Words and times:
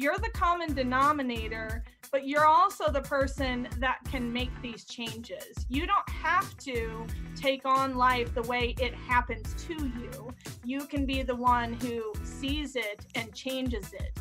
you're 0.00 0.16
the 0.16 0.30
common 0.32 0.72
denominator, 0.72 1.84
but 2.10 2.26
you're 2.26 2.46
also 2.46 2.90
the 2.90 3.02
person 3.02 3.68
that 3.80 3.98
can 4.10 4.32
make 4.32 4.50
these 4.62 4.86
changes. 4.86 5.66
You 5.68 5.86
don't 5.86 6.08
have 6.08 6.56
to 6.58 7.06
take 7.36 7.66
on 7.66 7.96
life 7.96 8.34
the 8.34 8.40
way 8.42 8.74
it 8.80 8.94
happens 8.94 9.52
to 9.64 9.74
you. 9.74 10.32
You 10.64 10.86
can 10.86 11.04
be 11.04 11.22
the 11.22 11.36
one 11.36 11.74
who 11.74 12.14
sees 12.24 12.76
it 12.76 13.04
and 13.14 13.34
changes 13.34 13.92
it. 13.92 14.18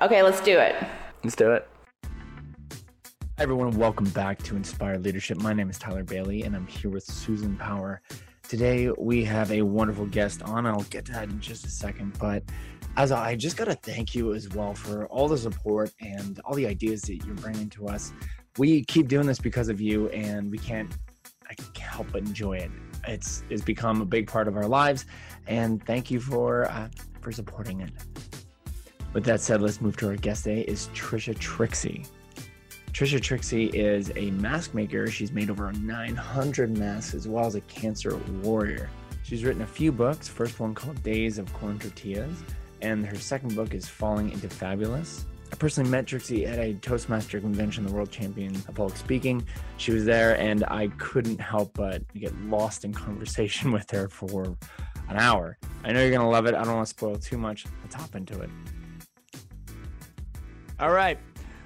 Okay, 0.00 0.22
let's 0.22 0.40
do 0.40 0.56
it. 0.60 0.76
Let's 1.24 1.34
do 1.34 1.50
it. 1.50 1.68
Hi, 2.04 3.42
everyone. 3.42 3.72
Welcome 3.72 4.10
back 4.10 4.40
to 4.44 4.54
Inspired 4.54 5.02
Leadership. 5.02 5.38
My 5.38 5.52
name 5.52 5.70
is 5.70 5.78
Tyler 5.78 6.04
Bailey, 6.04 6.44
and 6.44 6.54
I'm 6.54 6.68
here 6.68 6.90
with 6.90 7.02
Susan 7.02 7.56
Power. 7.56 8.00
Today, 8.48 8.90
we 8.96 9.24
have 9.24 9.50
a 9.50 9.62
wonderful 9.62 10.06
guest 10.06 10.42
on. 10.42 10.66
I'll 10.66 10.82
get 10.82 11.04
to 11.06 11.12
that 11.12 11.30
in 11.30 11.40
just 11.40 11.64
a 11.64 11.70
second. 11.70 12.16
But 12.20 12.44
as 12.96 13.12
I 13.12 13.36
just 13.36 13.56
got 13.56 13.66
to 13.66 13.74
thank 13.74 14.14
you 14.14 14.34
as 14.34 14.48
well 14.50 14.74
for 14.74 15.06
all 15.06 15.28
the 15.28 15.38
support 15.38 15.92
and 16.00 16.40
all 16.44 16.54
the 16.54 16.66
ideas 16.66 17.02
that 17.02 17.24
you're 17.24 17.34
bringing 17.36 17.70
to 17.70 17.88
us. 17.88 18.12
We 18.58 18.84
keep 18.84 19.08
doing 19.08 19.26
this 19.26 19.38
because 19.38 19.68
of 19.68 19.80
you, 19.80 20.08
and 20.10 20.50
we 20.50 20.58
can't, 20.58 20.94
I 21.48 21.54
can't 21.54 21.78
help 21.78 22.08
but 22.12 22.22
enjoy 22.22 22.58
it. 22.58 22.70
It's 23.08 23.44
it's 23.48 23.62
become 23.62 24.00
a 24.02 24.04
big 24.04 24.26
part 24.28 24.46
of 24.46 24.56
our 24.56 24.66
lives, 24.66 25.06
and 25.46 25.84
thank 25.86 26.10
you 26.10 26.20
for 26.20 26.70
uh, 26.70 26.88
for 27.20 27.32
supporting 27.32 27.80
it. 27.80 27.90
With 29.14 29.24
that 29.24 29.40
said, 29.40 29.60
let's 29.60 29.80
move 29.80 29.96
to 29.98 30.08
our 30.08 30.16
guest 30.16 30.44
today. 30.44 30.62
Is 30.62 30.88
Trisha 30.94 31.38
Trixie. 31.38 32.04
Trisha 32.92 33.20
Trixie 33.20 33.66
is 33.66 34.12
a 34.16 34.30
mask 34.32 34.74
maker. 34.74 35.06
She's 35.08 35.32
made 35.32 35.48
over 35.48 35.72
900 35.72 36.76
masks 36.76 37.14
as 37.14 37.26
well 37.26 37.46
as 37.46 37.54
a 37.54 37.60
cancer 37.62 38.16
warrior. 38.42 38.90
She's 39.22 39.44
written 39.44 39.62
a 39.62 39.66
few 39.66 39.92
books. 39.92 40.28
First 40.28 40.60
one 40.60 40.74
called 40.74 41.02
Days 41.02 41.38
of 41.38 41.50
Corn 41.54 41.78
Tortillas, 41.78 42.42
and 42.82 43.06
her 43.06 43.16
second 43.16 43.54
book 43.54 43.74
is 43.74 43.88
Falling 43.88 44.30
into 44.32 44.48
Fabulous. 44.48 45.24
I 45.52 45.54
personally 45.54 45.88
met 45.88 46.06
Trixie 46.06 46.46
at 46.46 46.58
a 46.58 46.74
Toastmaster 46.74 47.40
convention, 47.40 47.86
the 47.86 47.92
world 47.92 48.10
champion 48.10 48.54
of 48.56 48.74
public 48.74 48.96
speaking. 48.96 49.46
She 49.76 49.92
was 49.92 50.04
there, 50.04 50.38
and 50.38 50.64
I 50.64 50.88
couldn't 50.98 51.40
help 51.40 51.74
but 51.74 52.02
get 52.14 52.34
lost 52.42 52.84
in 52.84 52.92
conversation 52.92 53.70
with 53.76 53.90
her 53.90 54.08
for 54.08 54.56
an 55.08 55.18
hour. 55.18 55.58
I 55.84 55.92
know 55.92 56.00
you're 56.00 56.10
going 56.10 56.22
to 56.22 56.26
love 56.26 56.46
it. 56.46 56.54
I 56.54 56.64
don't 56.64 56.74
want 56.74 56.86
to 56.86 56.90
spoil 56.90 57.16
too 57.16 57.38
much. 57.38 57.66
Let's 57.82 57.94
hop 57.94 58.14
into 58.14 58.40
it. 58.40 58.50
All 60.80 60.90
right. 60.90 61.18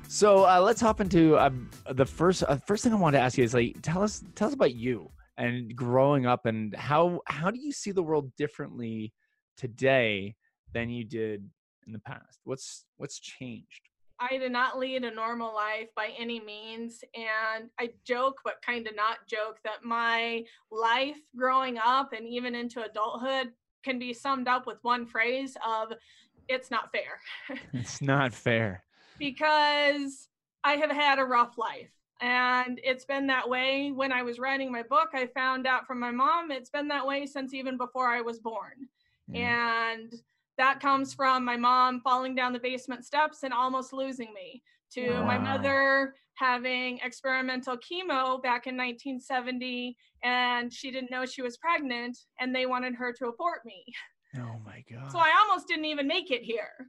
So 0.08 0.44
uh, 0.44 0.60
let's 0.60 0.80
hop 0.80 1.00
into 1.00 1.36
uh, 1.36 1.50
the 1.92 2.06
first 2.06 2.44
uh, 2.46 2.56
first 2.66 2.84
thing 2.84 2.92
I 2.92 2.96
want 2.96 3.14
to 3.14 3.20
ask 3.20 3.36
you 3.38 3.44
is 3.44 3.54
like 3.54 3.76
tell 3.82 4.02
us 4.02 4.22
tell 4.36 4.48
us 4.48 4.54
about 4.54 4.74
you 4.74 5.10
and 5.36 5.74
growing 5.74 6.26
up 6.26 6.46
and 6.46 6.74
how 6.76 7.20
how 7.26 7.50
do 7.50 7.58
you 7.58 7.72
see 7.72 7.90
the 7.90 8.02
world 8.02 8.30
differently 8.36 9.12
today 9.56 10.36
than 10.76 10.90
you 10.90 11.04
did 11.04 11.48
in 11.86 11.92
the 11.94 11.98
past? 11.98 12.40
What's 12.44 12.84
what's 12.98 13.18
changed? 13.18 13.88
I 14.18 14.36
did 14.36 14.52
not 14.52 14.78
lead 14.78 15.04
a 15.04 15.10
normal 15.10 15.54
life 15.54 15.88
by 15.94 16.12
any 16.18 16.40
means. 16.40 17.02
And 17.14 17.70
I 17.80 17.90
joke, 18.04 18.40
but 18.44 18.62
kind 18.64 18.86
of 18.86 18.94
not 18.94 19.26
joke, 19.26 19.58
that 19.64 19.84
my 19.84 20.44
life 20.70 21.18
growing 21.34 21.78
up 21.78 22.12
and 22.12 22.26
even 22.26 22.54
into 22.54 22.82
adulthood 22.82 23.52
can 23.84 23.98
be 23.98 24.12
summed 24.12 24.48
up 24.48 24.66
with 24.66 24.78
one 24.82 25.06
phrase 25.06 25.56
of 25.66 25.92
it's 26.48 26.70
not 26.70 26.92
fair. 26.92 27.20
it's 27.72 28.00
not 28.00 28.32
fair. 28.32 28.84
because 29.18 30.28
I 30.62 30.74
have 30.74 30.90
had 30.90 31.18
a 31.18 31.24
rough 31.24 31.58
life. 31.58 31.90
And 32.20 32.80
it's 32.82 33.04
been 33.04 33.26
that 33.26 33.48
way 33.48 33.92
when 33.92 34.12
I 34.12 34.22
was 34.22 34.38
writing 34.38 34.72
my 34.72 34.82
book. 34.82 35.10
I 35.12 35.26
found 35.26 35.66
out 35.66 35.86
from 35.86 36.00
my 36.00 36.10
mom, 36.10 36.50
it's 36.50 36.70
been 36.70 36.88
that 36.88 37.06
way 37.06 37.26
since 37.26 37.52
even 37.52 37.76
before 37.76 38.08
I 38.08 38.22
was 38.22 38.38
born. 38.38 38.88
Mm. 39.30 39.36
And 39.36 40.14
that 40.58 40.80
comes 40.80 41.14
from 41.14 41.44
my 41.44 41.56
mom 41.56 42.00
falling 42.00 42.34
down 42.34 42.52
the 42.52 42.58
basement 42.58 43.04
steps 43.04 43.42
and 43.42 43.52
almost 43.52 43.92
losing 43.92 44.32
me, 44.34 44.62
to 44.92 45.10
wow. 45.10 45.24
my 45.24 45.38
mother 45.38 46.14
having 46.34 46.98
experimental 47.02 47.76
chemo 47.76 48.42
back 48.42 48.66
in 48.66 48.76
1970, 48.76 49.96
and 50.22 50.72
she 50.72 50.90
didn't 50.90 51.10
know 51.10 51.24
she 51.24 51.42
was 51.42 51.56
pregnant, 51.56 52.16
and 52.40 52.54
they 52.54 52.66
wanted 52.66 52.94
her 52.94 53.12
to 53.12 53.26
abort 53.26 53.60
me. 53.64 53.84
Oh 54.36 54.56
my 54.64 54.84
God. 54.90 55.10
So 55.10 55.18
I 55.18 55.32
almost 55.40 55.66
didn't 55.66 55.86
even 55.86 56.06
make 56.06 56.30
it 56.30 56.42
here. 56.42 56.88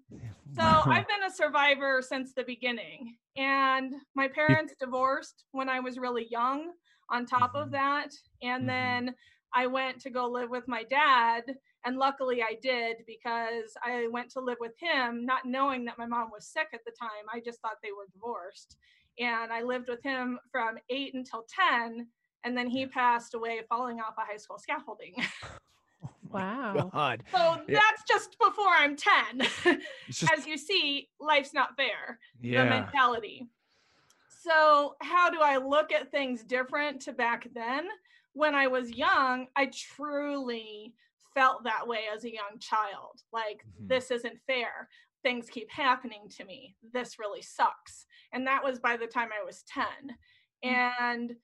So 0.55 0.61
I've 0.61 1.07
been 1.07 1.23
a 1.25 1.31
survivor 1.31 2.01
since 2.01 2.33
the 2.33 2.43
beginning. 2.43 3.15
And 3.37 3.93
my 4.15 4.27
parents 4.27 4.73
divorced 4.79 5.45
when 5.51 5.69
I 5.69 5.79
was 5.79 5.97
really 5.97 6.27
young, 6.29 6.71
on 7.09 7.25
top 7.25 7.55
of 7.55 7.67
mm-hmm. 7.67 7.73
that. 7.73 8.09
And 8.41 8.61
mm-hmm. 8.61 8.67
then 8.67 9.15
I 9.53 9.67
went 9.67 9.99
to 10.01 10.09
go 10.09 10.25
live 10.25 10.49
with 10.49 10.67
my 10.67 10.83
dad. 10.83 11.43
And 11.85 11.97
luckily 11.97 12.41
I 12.41 12.57
did 12.61 12.97
because 13.05 13.77
I 13.83 14.07
went 14.11 14.29
to 14.31 14.39
live 14.39 14.57
with 14.59 14.73
him, 14.79 15.25
not 15.25 15.45
knowing 15.45 15.85
that 15.85 15.97
my 15.97 16.05
mom 16.05 16.29
was 16.31 16.45
sick 16.45 16.67
at 16.73 16.83
the 16.85 16.91
time. 16.91 17.09
I 17.33 17.39
just 17.39 17.61
thought 17.61 17.77
they 17.81 17.91
were 17.91 18.07
divorced. 18.11 18.77
And 19.19 19.51
I 19.51 19.63
lived 19.63 19.87
with 19.89 20.03
him 20.03 20.39
from 20.51 20.77
eight 20.89 21.13
until 21.13 21.45
10. 21.83 22.07
And 22.43 22.57
then 22.57 22.69
he 22.69 22.85
passed 22.85 23.33
away 23.33 23.61
falling 23.69 23.99
off 23.99 24.15
a 24.17 24.21
high 24.21 24.37
school 24.37 24.59
scaffolding. 24.59 25.15
Oh 26.33 26.39
wow. 26.39 26.89
God. 26.93 27.23
So 27.31 27.61
yeah. 27.67 27.79
that's 27.79 28.03
just 28.07 28.37
before 28.37 28.67
I'm 28.67 28.97
10. 28.97 29.79
just... 30.09 30.31
As 30.31 30.45
you 30.45 30.57
see, 30.57 31.09
life's 31.19 31.53
not 31.53 31.75
fair. 31.77 32.19
Yeah. 32.41 32.65
The 32.65 32.69
mentality. 32.69 33.47
So, 34.27 34.95
how 35.01 35.29
do 35.29 35.39
I 35.41 35.57
look 35.57 35.91
at 35.91 36.11
things 36.11 36.43
different 36.43 37.01
to 37.03 37.13
back 37.13 37.47
then? 37.53 37.87
When 38.33 38.55
I 38.55 38.67
was 38.67 38.91
young, 38.91 39.47
I 39.55 39.71
truly 39.73 40.93
felt 41.37 41.63
that 41.63 41.87
way 41.87 42.05
as 42.13 42.23
a 42.23 42.33
young 42.33 42.57
child. 42.59 43.21
Like, 43.31 43.57
mm-hmm. 43.57 43.87
this 43.87 44.09
isn't 44.09 44.39
fair. 44.47 44.89
Things 45.21 45.49
keep 45.49 45.69
happening 45.71 46.21
to 46.37 46.45
me. 46.45 46.75
This 46.93 47.19
really 47.19 47.43
sucks. 47.43 48.07
And 48.33 48.47
that 48.47 48.63
was 48.63 48.79
by 48.79 48.97
the 48.97 49.05
time 49.05 49.29
I 49.31 49.45
was 49.45 49.63
10. 49.71 49.83
Mm-hmm. 49.85 50.69
And 50.69 51.35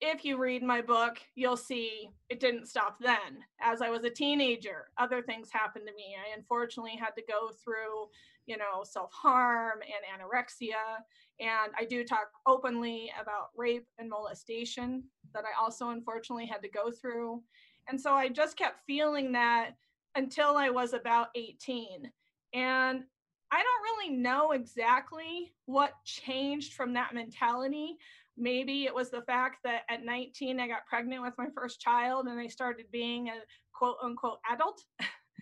if 0.00 0.24
you 0.24 0.36
read 0.36 0.62
my 0.62 0.82
book, 0.82 1.18
you'll 1.34 1.56
see 1.56 2.10
it 2.28 2.40
didn't 2.40 2.68
stop 2.68 2.98
then. 3.00 3.42
As 3.60 3.80
I 3.80 3.88
was 3.90 4.04
a 4.04 4.10
teenager, 4.10 4.90
other 4.98 5.22
things 5.22 5.48
happened 5.50 5.86
to 5.88 5.94
me. 5.94 6.14
I 6.14 6.36
unfortunately 6.36 6.96
had 6.96 7.16
to 7.16 7.22
go 7.28 7.50
through, 7.64 8.08
you 8.46 8.58
know, 8.58 8.84
self 8.84 9.10
harm 9.12 9.80
and 9.80 10.20
anorexia. 10.20 11.00
And 11.40 11.72
I 11.76 11.84
do 11.84 12.04
talk 12.04 12.28
openly 12.46 13.10
about 13.20 13.48
rape 13.56 13.86
and 13.98 14.10
molestation 14.10 15.04
that 15.34 15.44
I 15.44 15.60
also 15.60 15.90
unfortunately 15.90 16.46
had 16.46 16.62
to 16.62 16.68
go 16.68 16.90
through. 16.90 17.42
And 17.88 18.00
so 18.00 18.12
I 18.12 18.28
just 18.28 18.56
kept 18.56 18.80
feeling 18.86 19.32
that 19.32 19.70
until 20.14 20.56
I 20.56 20.70
was 20.70 20.92
about 20.92 21.28
18. 21.34 22.10
And 22.54 23.04
I 23.50 23.62
don't 23.62 23.82
really 23.82 24.16
know 24.16 24.52
exactly 24.52 25.54
what 25.66 25.92
changed 26.04 26.74
from 26.74 26.92
that 26.94 27.14
mentality, 27.14 27.96
maybe 28.36 28.84
it 28.84 28.94
was 28.94 29.10
the 29.10 29.22
fact 29.22 29.58
that 29.64 29.82
at 29.90 30.04
19 30.04 30.60
I 30.60 30.68
got 30.68 30.86
pregnant 30.86 31.22
with 31.22 31.34
my 31.38 31.48
first 31.54 31.80
child 31.80 32.26
and 32.26 32.38
I 32.38 32.46
started 32.46 32.86
being 32.92 33.28
a 33.28 33.40
quote 33.74 33.96
unquote 34.02 34.38
adult. 34.50 34.82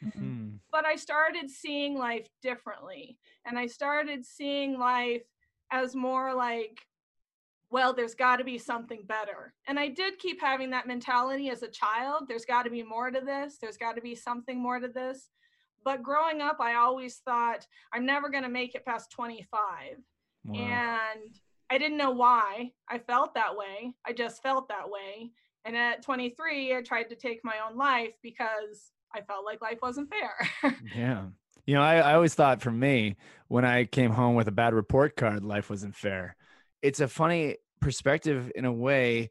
Mm-hmm. 0.04 0.56
but 0.70 0.84
I 0.84 0.94
started 0.96 1.50
seeing 1.50 1.96
life 1.96 2.28
differently. 2.42 3.16
And 3.46 3.58
I 3.58 3.66
started 3.66 4.26
seeing 4.26 4.78
life 4.78 5.22
as 5.72 5.94
more 5.94 6.34
like, 6.34 6.85
well, 7.70 7.92
there's 7.92 8.14
got 8.14 8.36
to 8.36 8.44
be 8.44 8.58
something 8.58 9.02
better. 9.06 9.52
And 9.66 9.78
I 9.78 9.88
did 9.88 10.18
keep 10.18 10.40
having 10.40 10.70
that 10.70 10.86
mentality 10.86 11.50
as 11.50 11.62
a 11.62 11.68
child. 11.68 12.24
There's 12.28 12.44
got 12.44 12.62
to 12.62 12.70
be 12.70 12.82
more 12.82 13.10
to 13.10 13.20
this. 13.20 13.58
There's 13.60 13.76
got 13.76 13.96
to 13.96 14.02
be 14.02 14.14
something 14.14 14.60
more 14.60 14.78
to 14.78 14.88
this. 14.88 15.30
But 15.84 16.02
growing 16.02 16.40
up, 16.40 16.58
I 16.60 16.74
always 16.74 17.16
thought 17.24 17.66
I'm 17.92 18.06
never 18.06 18.28
going 18.28 18.42
to 18.44 18.48
make 18.48 18.74
it 18.74 18.84
past 18.84 19.10
25. 19.12 19.58
Wow. 20.44 20.54
And 20.54 21.38
I 21.70 21.78
didn't 21.78 21.98
know 21.98 22.10
why 22.10 22.72
I 22.88 22.98
felt 22.98 23.34
that 23.34 23.56
way. 23.56 23.94
I 24.04 24.12
just 24.12 24.42
felt 24.42 24.68
that 24.68 24.88
way. 24.88 25.32
And 25.64 25.76
at 25.76 26.02
23, 26.02 26.76
I 26.76 26.82
tried 26.82 27.08
to 27.10 27.16
take 27.16 27.40
my 27.42 27.56
own 27.68 27.76
life 27.76 28.14
because 28.22 28.92
I 29.12 29.22
felt 29.22 29.44
like 29.44 29.60
life 29.60 29.78
wasn't 29.82 30.10
fair. 30.10 30.76
yeah. 30.96 31.26
You 31.66 31.74
know, 31.74 31.82
I, 31.82 31.96
I 31.96 32.14
always 32.14 32.34
thought 32.34 32.62
for 32.62 32.70
me, 32.70 33.16
when 33.48 33.64
I 33.64 33.84
came 33.84 34.12
home 34.12 34.36
with 34.36 34.46
a 34.46 34.52
bad 34.52 34.74
report 34.74 35.16
card, 35.16 35.42
life 35.42 35.68
wasn't 35.68 35.96
fair. 35.96 36.35
It's 36.82 37.00
a 37.00 37.08
funny 37.08 37.56
perspective 37.80 38.50
in 38.54 38.64
a 38.64 38.72
way. 38.72 39.30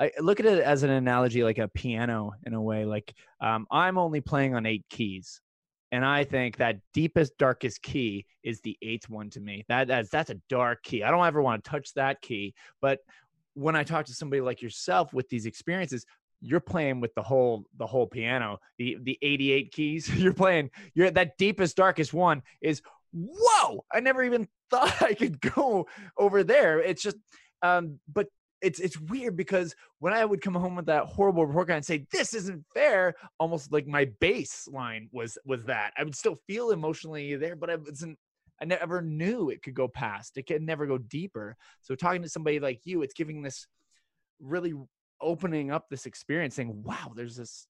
I 0.00 0.10
look 0.18 0.40
at 0.40 0.46
it 0.46 0.62
as 0.62 0.82
an 0.82 0.90
analogy, 0.90 1.44
like 1.44 1.58
a 1.58 1.68
piano 1.68 2.32
in 2.44 2.54
a 2.54 2.60
way. 2.60 2.84
Like 2.84 3.14
um, 3.40 3.66
I'm 3.70 3.98
only 3.98 4.20
playing 4.20 4.54
on 4.54 4.66
eight 4.66 4.84
keys. 4.90 5.40
And 5.92 6.04
I 6.04 6.24
think 6.24 6.56
that 6.56 6.80
deepest, 6.92 7.38
darkest 7.38 7.80
key 7.80 8.26
is 8.42 8.60
the 8.60 8.76
eighth 8.82 9.08
one 9.08 9.30
to 9.30 9.40
me. 9.40 9.64
That 9.68 9.86
that's 9.86 10.08
that's 10.08 10.30
a 10.30 10.40
dark 10.48 10.82
key. 10.82 11.04
I 11.04 11.10
don't 11.12 11.24
ever 11.24 11.40
want 11.40 11.62
to 11.62 11.70
touch 11.70 11.94
that 11.94 12.20
key. 12.20 12.54
But 12.80 12.98
when 13.54 13.76
I 13.76 13.84
talk 13.84 14.06
to 14.06 14.12
somebody 14.12 14.40
like 14.40 14.60
yourself 14.60 15.12
with 15.12 15.28
these 15.28 15.46
experiences, 15.46 16.04
you're 16.40 16.60
playing 16.60 17.00
with 17.00 17.14
the 17.14 17.22
whole 17.22 17.64
the 17.78 17.86
whole 17.86 18.06
piano, 18.06 18.58
the 18.76 18.98
the 19.02 19.18
88 19.22 19.72
keys. 19.72 20.14
You're 20.14 20.34
playing. 20.34 20.70
You're 20.94 21.10
that 21.12 21.38
deepest, 21.38 21.76
darkest 21.76 22.12
one 22.12 22.42
is 22.60 22.82
whoa. 23.14 23.84
I 23.92 24.00
never 24.00 24.22
even 24.22 24.48
thought 24.70 25.02
I 25.02 25.14
could 25.14 25.40
go 25.40 25.86
over 26.18 26.44
there. 26.44 26.80
It's 26.80 27.02
just, 27.02 27.16
um, 27.62 27.98
but 28.12 28.26
it's 28.62 28.80
it's 28.80 28.98
weird 28.98 29.36
because 29.36 29.74
when 29.98 30.14
I 30.14 30.24
would 30.24 30.40
come 30.40 30.54
home 30.54 30.76
with 30.76 30.86
that 30.86 31.04
horrible 31.04 31.44
report 31.44 31.68
card 31.68 31.76
and 31.76 31.84
say 31.84 32.06
this 32.10 32.32
isn't 32.32 32.64
fair, 32.72 33.14
almost 33.38 33.72
like 33.72 33.86
my 33.86 34.06
baseline 34.20 35.08
was 35.12 35.36
was 35.44 35.64
that 35.64 35.92
I 35.98 36.04
would 36.04 36.16
still 36.16 36.38
feel 36.46 36.70
emotionally 36.70 37.36
there, 37.36 37.56
but 37.56 37.68
I 37.68 37.76
wasn't 37.76 38.18
I 38.60 38.64
never 38.64 39.02
knew 39.02 39.50
it 39.50 39.62
could 39.62 39.74
go 39.74 39.88
past. 39.88 40.38
It 40.38 40.46
can 40.46 40.64
never 40.64 40.86
go 40.86 40.98
deeper. 40.98 41.56
So 41.82 41.94
talking 41.94 42.22
to 42.22 42.28
somebody 42.28 42.60
like 42.60 42.80
you, 42.84 43.02
it's 43.02 43.14
giving 43.14 43.42
this 43.42 43.66
really 44.40 44.72
opening 45.20 45.70
up 45.70 45.86
this 45.90 46.06
experience 46.06 46.54
saying, 46.54 46.82
wow, 46.82 47.12
there's 47.14 47.36
this 47.36 47.66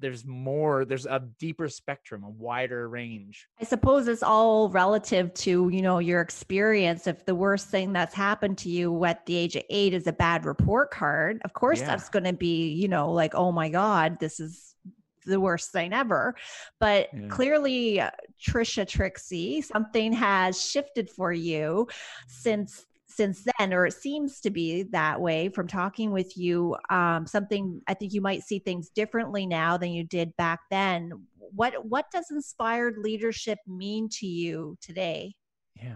there's 0.00 0.24
more 0.24 0.84
there's 0.84 1.06
a 1.06 1.22
deeper 1.38 1.68
spectrum 1.68 2.24
a 2.24 2.28
wider 2.28 2.88
range 2.88 3.46
i 3.60 3.64
suppose 3.64 4.08
it's 4.08 4.22
all 4.22 4.68
relative 4.70 5.32
to 5.34 5.68
you 5.68 5.82
know 5.82 5.98
your 5.98 6.20
experience 6.20 7.06
if 7.06 7.24
the 7.26 7.34
worst 7.34 7.68
thing 7.68 7.92
that's 7.92 8.14
happened 8.14 8.58
to 8.58 8.68
you 8.68 9.04
at 9.04 9.24
the 9.26 9.36
age 9.36 9.56
of 9.56 9.62
eight 9.70 9.94
is 9.94 10.06
a 10.06 10.12
bad 10.12 10.44
report 10.44 10.90
card 10.90 11.40
of 11.44 11.52
course 11.52 11.80
yeah. 11.80 11.86
that's 11.86 12.08
going 12.08 12.24
to 12.24 12.32
be 12.32 12.70
you 12.72 12.88
know 12.88 13.12
like 13.12 13.34
oh 13.34 13.52
my 13.52 13.68
god 13.68 14.18
this 14.20 14.40
is 14.40 14.74
the 15.26 15.40
worst 15.40 15.72
thing 15.72 15.92
ever. 15.92 16.34
But 16.78 17.08
yeah. 17.12 17.28
clearly, 17.28 18.00
uh, 18.00 18.10
Trisha 18.40 18.86
Trixie, 18.86 19.60
something 19.60 20.12
has 20.12 20.62
shifted 20.62 21.10
for 21.10 21.32
you 21.32 21.88
since 22.26 22.86
since 23.20 23.46
then 23.58 23.74
or 23.74 23.84
it 23.84 23.92
seems 23.92 24.40
to 24.40 24.48
be 24.50 24.82
that 24.84 25.20
way 25.20 25.50
from 25.50 25.66
talking 25.66 26.10
with 26.10 26.38
you 26.38 26.74
um, 26.88 27.26
something 27.26 27.80
i 27.86 27.92
think 27.92 28.14
you 28.14 28.20
might 28.22 28.42
see 28.42 28.58
things 28.58 28.88
differently 28.88 29.46
now 29.46 29.76
than 29.76 29.92
you 29.92 30.04
did 30.04 30.36
back 30.36 30.60
then. 30.70 31.12
What 31.38 31.84
what 31.86 32.06
does 32.12 32.30
inspired 32.30 32.96
leadership 32.98 33.58
mean 33.66 34.08
to 34.12 34.26
you 34.26 34.76
today? 34.80 35.34
Yeah. 35.74 35.94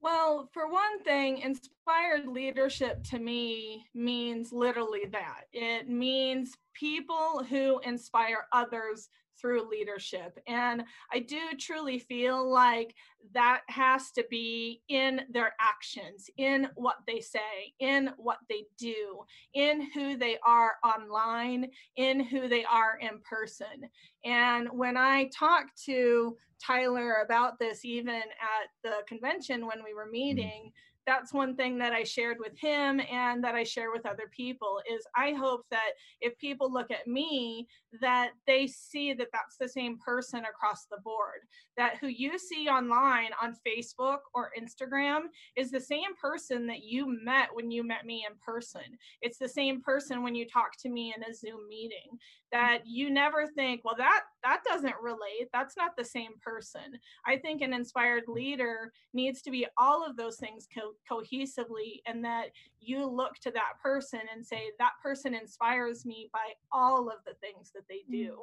Well, 0.00 0.50
for 0.52 0.70
one 0.70 1.02
thing, 1.02 1.38
inspired 1.38 2.26
leadership 2.26 3.02
to 3.04 3.18
me 3.18 3.86
means 3.94 4.52
literally 4.52 5.06
that. 5.12 5.44
It 5.52 5.88
means 5.88 6.52
people 6.74 7.42
who 7.48 7.80
inspire 7.80 8.46
others 8.52 9.08
through 9.40 9.68
leadership. 9.68 10.38
And 10.46 10.84
I 11.12 11.20
do 11.20 11.40
truly 11.58 11.98
feel 11.98 12.50
like 12.50 12.94
that 13.32 13.62
has 13.68 14.10
to 14.12 14.24
be 14.30 14.82
in 14.88 15.22
their 15.30 15.54
actions, 15.60 16.28
in 16.36 16.68
what 16.76 16.96
they 17.06 17.20
say, 17.20 17.74
in 17.80 18.10
what 18.16 18.38
they 18.48 18.64
do, 18.78 19.24
in 19.54 19.90
who 19.92 20.16
they 20.16 20.38
are 20.46 20.74
online, 20.84 21.70
in 21.96 22.20
who 22.20 22.48
they 22.48 22.64
are 22.64 22.98
in 23.00 23.20
person. 23.20 23.88
And 24.24 24.68
when 24.72 24.96
I 24.96 25.30
talked 25.36 25.82
to 25.84 26.36
Tyler 26.64 27.22
about 27.24 27.58
this, 27.58 27.84
even 27.84 28.14
at 28.14 28.68
the 28.82 28.96
convention 29.06 29.66
when 29.66 29.82
we 29.84 29.94
were 29.94 30.06
mm. 30.06 30.12
meeting, 30.12 30.72
that's 31.06 31.32
one 31.32 31.56
thing 31.56 31.78
that 31.78 31.92
I 31.92 32.04
shared 32.04 32.38
with 32.38 32.58
him 32.58 33.00
and 33.00 33.42
that 33.44 33.54
I 33.54 33.64
share 33.64 33.90
with 33.90 34.06
other 34.06 34.30
people 34.34 34.80
is 34.90 35.06
I 35.16 35.32
hope 35.32 35.62
that 35.70 35.90
if 36.20 36.36
people 36.38 36.72
look 36.72 36.90
at 36.90 37.06
me 37.06 37.66
that 38.00 38.30
they 38.46 38.66
see 38.66 39.12
that 39.14 39.28
that's 39.32 39.56
the 39.58 39.68
same 39.68 39.98
person 39.98 40.44
across 40.44 40.86
the 40.90 40.98
board. 41.02 41.40
That 41.76 41.96
who 42.00 42.06
you 42.06 42.38
see 42.38 42.68
online 42.68 43.30
on 43.42 43.56
Facebook 43.66 44.18
or 44.34 44.50
Instagram 44.58 45.22
is 45.56 45.70
the 45.70 45.80
same 45.80 46.14
person 46.20 46.66
that 46.66 46.84
you 46.84 47.06
met 47.24 47.48
when 47.52 47.70
you 47.70 47.84
met 47.84 48.06
me 48.06 48.26
in 48.28 48.36
person. 48.44 48.82
It's 49.22 49.38
the 49.38 49.48
same 49.48 49.82
person 49.82 50.22
when 50.22 50.34
you 50.34 50.46
talk 50.46 50.76
to 50.80 50.88
me 50.88 51.14
in 51.16 51.22
a 51.22 51.34
Zoom 51.34 51.68
meeting. 51.68 52.18
That 52.52 52.82
you 52.86 53.10
never 53.10 53.48
think 53.56 53.84
well 53.84 53.96
that 53.98 54.22
that 54.44 54.62
doesn't 54.64 54.94
relate. 55.02 55.48
That's 55.52 55.76
not 55.76 55.96
the 55.96 56.04
same 56.04 56.32
person. 56.42 56.98
I 57.26 57.36
think 57.36 57.62
an 57.62 57.72
inspired 57.72 58.24
leader 58.28 58.92
needs 59.12 59.42
to 59.42 59.50
be 59.50 59.66
all 59.78 60.04
of 60.06 60.16
those 60.16 60.36
things 60.36 60.66
co- 60.72 60.93
cohesively 61.10 62.00
and 62.06 62.24
that 62.24 62.46
you 62.80 63.06
look 63.06 63.34
to 63.40 63.50
that 63.50 63.74
person 63.82 64.20
and 64.34 64.44
say 64.44 64.70
that 64.78 64.92
person 65.02 65.34
inspires 65.34 66.04
me 66.04 66.28
by 66.32 66.52
all 66.72 67.08
of 67.08 67.18
the 67.26 67.34
things 67.34 67.70
that 67.74 67.84
they 67.88 68.02
do 68.10 68.42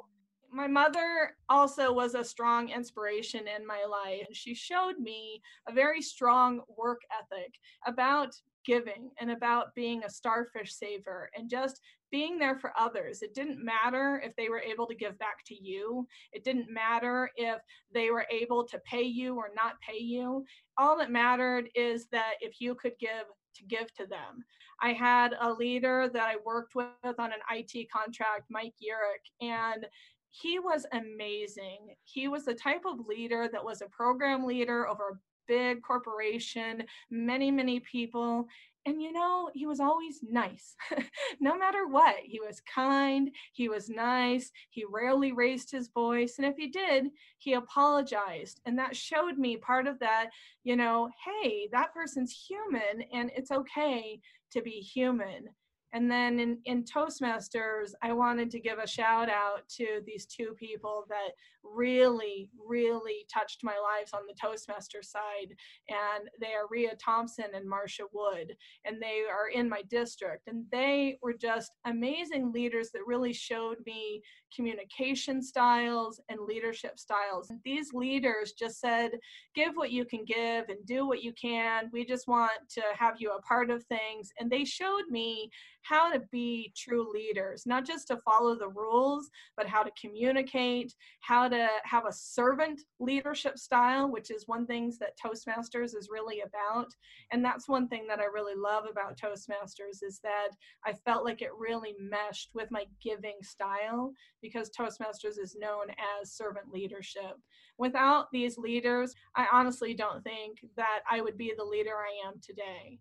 mm. 0.52 0.56
my 0.56 0.66
mother 0.66 1.36
also 1.48 1.92
was 1.92 2.14
a 2.14 2.24
strong 2.24 2.68
inspiration 2.68 3.46
in 3.48 3.66
my 3.66 3.84
life 3.88 4.24
and 4.26 4.36
she 4.36 4.54
showed 4.54 4.98
me 4.98 5.40
a 5.68 5.72
very 5.72 6.02
strong 6.02 6.60
work 6.76 7.00
ethic 7.20 7.54
about 7.86 8.34
giving 8.64 9.10
and 9.20 9.30
about 9.30 9.74
being 9.74 10.04
a 10.04 10.10
starfish 10.10 10.74
saver 10.74 11.30
and 11.36 11.48
just 11.50 11.80
being 12.10 12.38
there 12.38 12.56
for 12.56 12.72
others. 12.78 13.22
It 13.22 13.34
didn't 13.34 13.64
matter 13.64 14.22
if 14.24 14.36
they 14.36 14.48
were 14.48 14.60
able 14.60 14.86
to 14.86 14.94
give 14.94 15.18
back 15.18 15.44
to 15.46 15.54
you. 15.54 16.06
It 16.32 16.44
didn't 16.44 16.70
matter 16.70 17.30
if 17.36 17.60
they 17.92 18.10
were 18.10 18.26
able 18.30 18.64
to 18.64 18.78
pay 18.80 19.02
you 19.02 19.36
or 19.36 19.50
not 19.56 19.80
pay 19.80 19.98
you. 19.98 20.44
All 20.76 20.96
that 20.98 21.10
mattered 21.10 21.70
is 21.74 22.06
that 22.12 22.34
if 22.40 22.60
you 22.60 22.74
could 22.74 22.98
give, 23.00 23.24
to 23.54 23.64
give 23.64 23.92
to 23.94 24.06
them. 24.06 24.44
I 24.80 24.92
had 24.92 25.34
a 25.40 25.52
leader 25.52 26.08
that 26.12 26.28
I 26.28 26.36
worked 26.44 26.74
with 26.74 26.88
on 27.04 27.32
an 27.32 27.40
IT 27.50 27.90
contract, 27.90 28.46
Mike 28.50 28.74
Yurick, 28.82 29.46
and 29.46 29.86
he 30.30 30.58
was 30.58 30.86
amazing. 30.92 31.94
He 32.04 32.28
was 32.28 32.46
the 32.46 32.54
type 32.54 32.82
of 32.86 33.06
leader 33.06 33.48
that 33.52 33.64
was 33.64 33.82
a 33.82 33.86
program 33.86 34.46
leader 34.46 34.88
over 34.88 35.10
a 35.10 35.18
big 35.46 35.82
corporation, 35.82 36.84
many, 37.10 37.50
many 37.50 37.80
people. 37.80 38.46
And 38.84 39.00
you 39.00 39.12
know, 39.12 39.48
he 39.54 39.66
was 39.66 39.78
always 39.78 40.20
nice, 40.28 40.74
no 41.40 41.56
matter 41.56 41.86
what. 41.86 42.16
He 42.24 42.40
was 42.40 42.60
kind, 42.62 43.30
he 43.52 43.68
was 43.68 43.88
nice, 43.88 44.50
he 44.70 44.84
rarely 44.88 45.30
raised 45.32 45.70
his 45.70 45.88
voice. 45.88 46.34
And 46.38 46.46
if 46.46 46.56
he 46.56 46.66
did, 46.66 47.06
he 47.38 47.52
apologized. 47.52 48.60
And 48.66 48.76
that 48.78 48.96
showed 48.96 49.38
me 49.38 49.56
part 49.56 49.86
of 49.86 50.00
that, 50.00 50.30
you 50.64 50.74
know, 50.76 51.10
hey, 51.24 51.68
that 51.70 51.94
person's 51.94 52.32
human 52.32 53.04
and 53.12 53.30
it's 53.36 53.52
okay 53.52 54.20
to 54.50 54.62
be 54.62 54.80
human. 54.80 55.48
And 55.92 56.10
then 56.10 56.40
in, 56.40 56.58
in 56.64 56.84
Toastmasters, 56.84 57.92
I 58.02 58.12
wanted 58.12 58.50
to 58.50 58.60
give 58.60 58.78
a 58.78 58.86
shout 58.86 59.28
out 59.28 59.68
to 59.76 60.00
these 60.06 60.26
two 60.26 60.54
people 60.58 61.04
that 61.08 61.32
really, 61.62 62.50
really 62.66 63.26
touched 63.32 63.62
my 63.62 63.74
lives 63.78 64.12
on 64.12 64.22
the 64.26 64.34
Toastmaster 64.34 65.02
side. 65.02 65.54
And 65.88 66.28
they 66.40 66.54
are 66.54 66.66
Ria 66.70 66.96
Thompson 66.96 67.46
and 67.54 67.68
Marcia 67.68 68.04
Wood. 68.12 68.56
And 68.84 69.00
they 69.00 69.22
are 69.30 69.48
in 69.48 69.68
my 69.68 69.82
district. 69.88 70.48
And 70.48 70.64
they 70.72 71.18
were 71.22 71.34
just 71.34 71.72
amazing 71.84 72.52
leaders 72.52 72.90
that 72.92 73.06
really 73.06 73.32
showed 73.32 73.76
me 73.86 74.22
communication 74.54 75.42
styles 75.42 76.20
and 76.28 76.40
leadership 76.40 76.98
styles. 76.98 77.50
And 77.50 77.60
these 77.64 77.92
leaders 77.92 78.52
just 78.52 78.80
said, 78.80 79.12
give 79.54 79.74
what 79.74 79.90
you 79.90 80.04
can 80.04 80.24
give 80.24 80.68
and 80.68 80.84
do 80.86 81.06
what 81.06 81.22
you 81.22 81.32
can. 81.32 81.90
We 81.92 82.04
just 82.04 82.28
want 82.28 82.52
to 82.70 82.82
have 82.98 83.14
you 83.18 83.32
a 83.32 83.42
part 83.42 83.70
of 83.70 83.84
things. 83.84 84.30
And 84.38 84.50
they 84.50 84.64
showed 84.64 85.08
me 85.10 85.50
how 85.82 86.12
to 86.12 86.20
be 86.30 86.72
true 86.76 87.12
leaders, 87.12 87.64
not 87.66 87.84
just 87.86 88.08
to 88.08 88.18
follow 88.18 88.56
the 88.56 88.68
rules, 88.68 89.30
but 89.56 89.66
how 89.66 89.82
to 89.82 89.90
communicate, 90.00 90.94
how 91.20 91.48
to 91.48 91.68
have 91.84 92.06
a 92.06 92.12
servant 92.12 92.80
leadership 93.00 93.58
style, 93.58 94.10
which 94.10 94.30
is 94.30 94.46
one 94.46 94.66
things 94.66 94.98
that 94.98 95.18
Toastmasters 95.18 95.96
is 95.96 96.08
really 96.10 96.40
about. 96.40 96.88
And 97.30 97.44
that's 97.44 97.68
one 97.68 97.88
thing 97.88 98.06
that 98.08 98.20
I 98.20 98.24
really 98.24 98.54
love 98.56 98.84
about 98.90 99.18
Toastmasters 99.18 100.02
is 100.02 100.20
that 100.22 100.50
I 100.84 100.92
felt 100.92 101.24
like 101.24 101.42
it 101.42 101.50
really 101.58 101.94
meshed 101.98 102.50
with 102.54 102.70
my 102.70 102.84
giving 103.02 103.36
style 103.42 104.12
because 104.40 104.70
Toastmasters 104.70 105.38
is 105.40 105.56
known 105.58 105.86
as 106.20 106.32
servant 106.32 106.72
leadership. 106.72 107.36
Without 107.78 108.26
these 108.32 108.58
leaders, 108.58 109.14
I 109.34 109.46
honestly 109.52 109.94
don't 109.94 110.22
think 110.22 110.58
that 110.76 111.00
I 111.10 111.20
would 111.20 111.36
be 111.36 111.52
the 111.56 111.64
leader 111.64 111.94
I 111.96 112.28
am 112.28 112.34
today. 112.40 113.00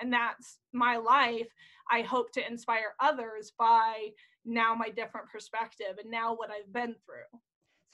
And 0.00 0.12
that's 0.12 0.58
my 0.72 0.96
life. 0.96 1.48
I 1.90 2.02
hope 2.02 2.32
to 2.32 2.46
inspire 2.46 2.94
others 3.00 3.52
by 3.58 4.10
now 4.44 4.74
my 4.74 4.90
different 4.90 5.28
perspective 5.30 5.98
and 6.00 6.10
now 6.10 6.34
what 6.34 6.50
I've 6.50 6.72
been 6.72 6.94
through. 7.04 7.40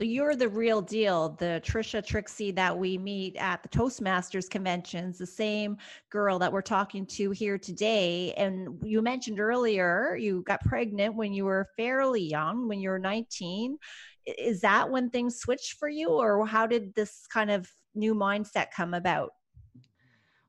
So 0.00 0.08
you're 0.08 0.34
the 0.34 0.48
real 0.48 0.82
deal, 0.82 1.36
the 1.38 1.62
Trisha 1.64 2.04
Trixie 2.04 2.50
that 2.50 2.76
we 2.76 2.98
meet 2.98 3.36
at 3.36 3.62
the 3.62 3.68
Toastmasters 3.68 4.50
conventions, 4.50 5.18
the 5.18 5.26
same 5.26 5.76
girl 6.10 6.36
that 6.40 6.52
we're 6.52 6.62
talking 6.62 7.06
to 7.06 7.30
here 7.30 7.58
today. 7.58 8.32
And 8.36 8.76
you 8.82 9.02
mentioned 9.02 9.38
earlier 9.38 10.16
you 10.16 10.42
got 10.42 10.64
pregnant 10.64 11.14
when 11.14 11.32
you 11.32 11.44
were 11.44 11.68
fairly 11.76 12.24
young, 12.24 12.66
when 12.66 12.80
you 12.80 12.88
were 12.88 12.98
19. 12.98 13.78
Is 14.26 14.62
that 14.62 14.90
when 14.90 15.10
things 15.10 15.36
switched 15.36 15.74
for 15.78 15.88
you, 15.88 16.08
or 16.08 16.44
how 16.44 16.66
did 16.66 16.92
this 16.96 17.26
kind 17.32 17.52
of 17.52 17.70
new 17.94 18.16
mindset 18.16 18.72
come 18.74 18.94
about? 18.94 19.30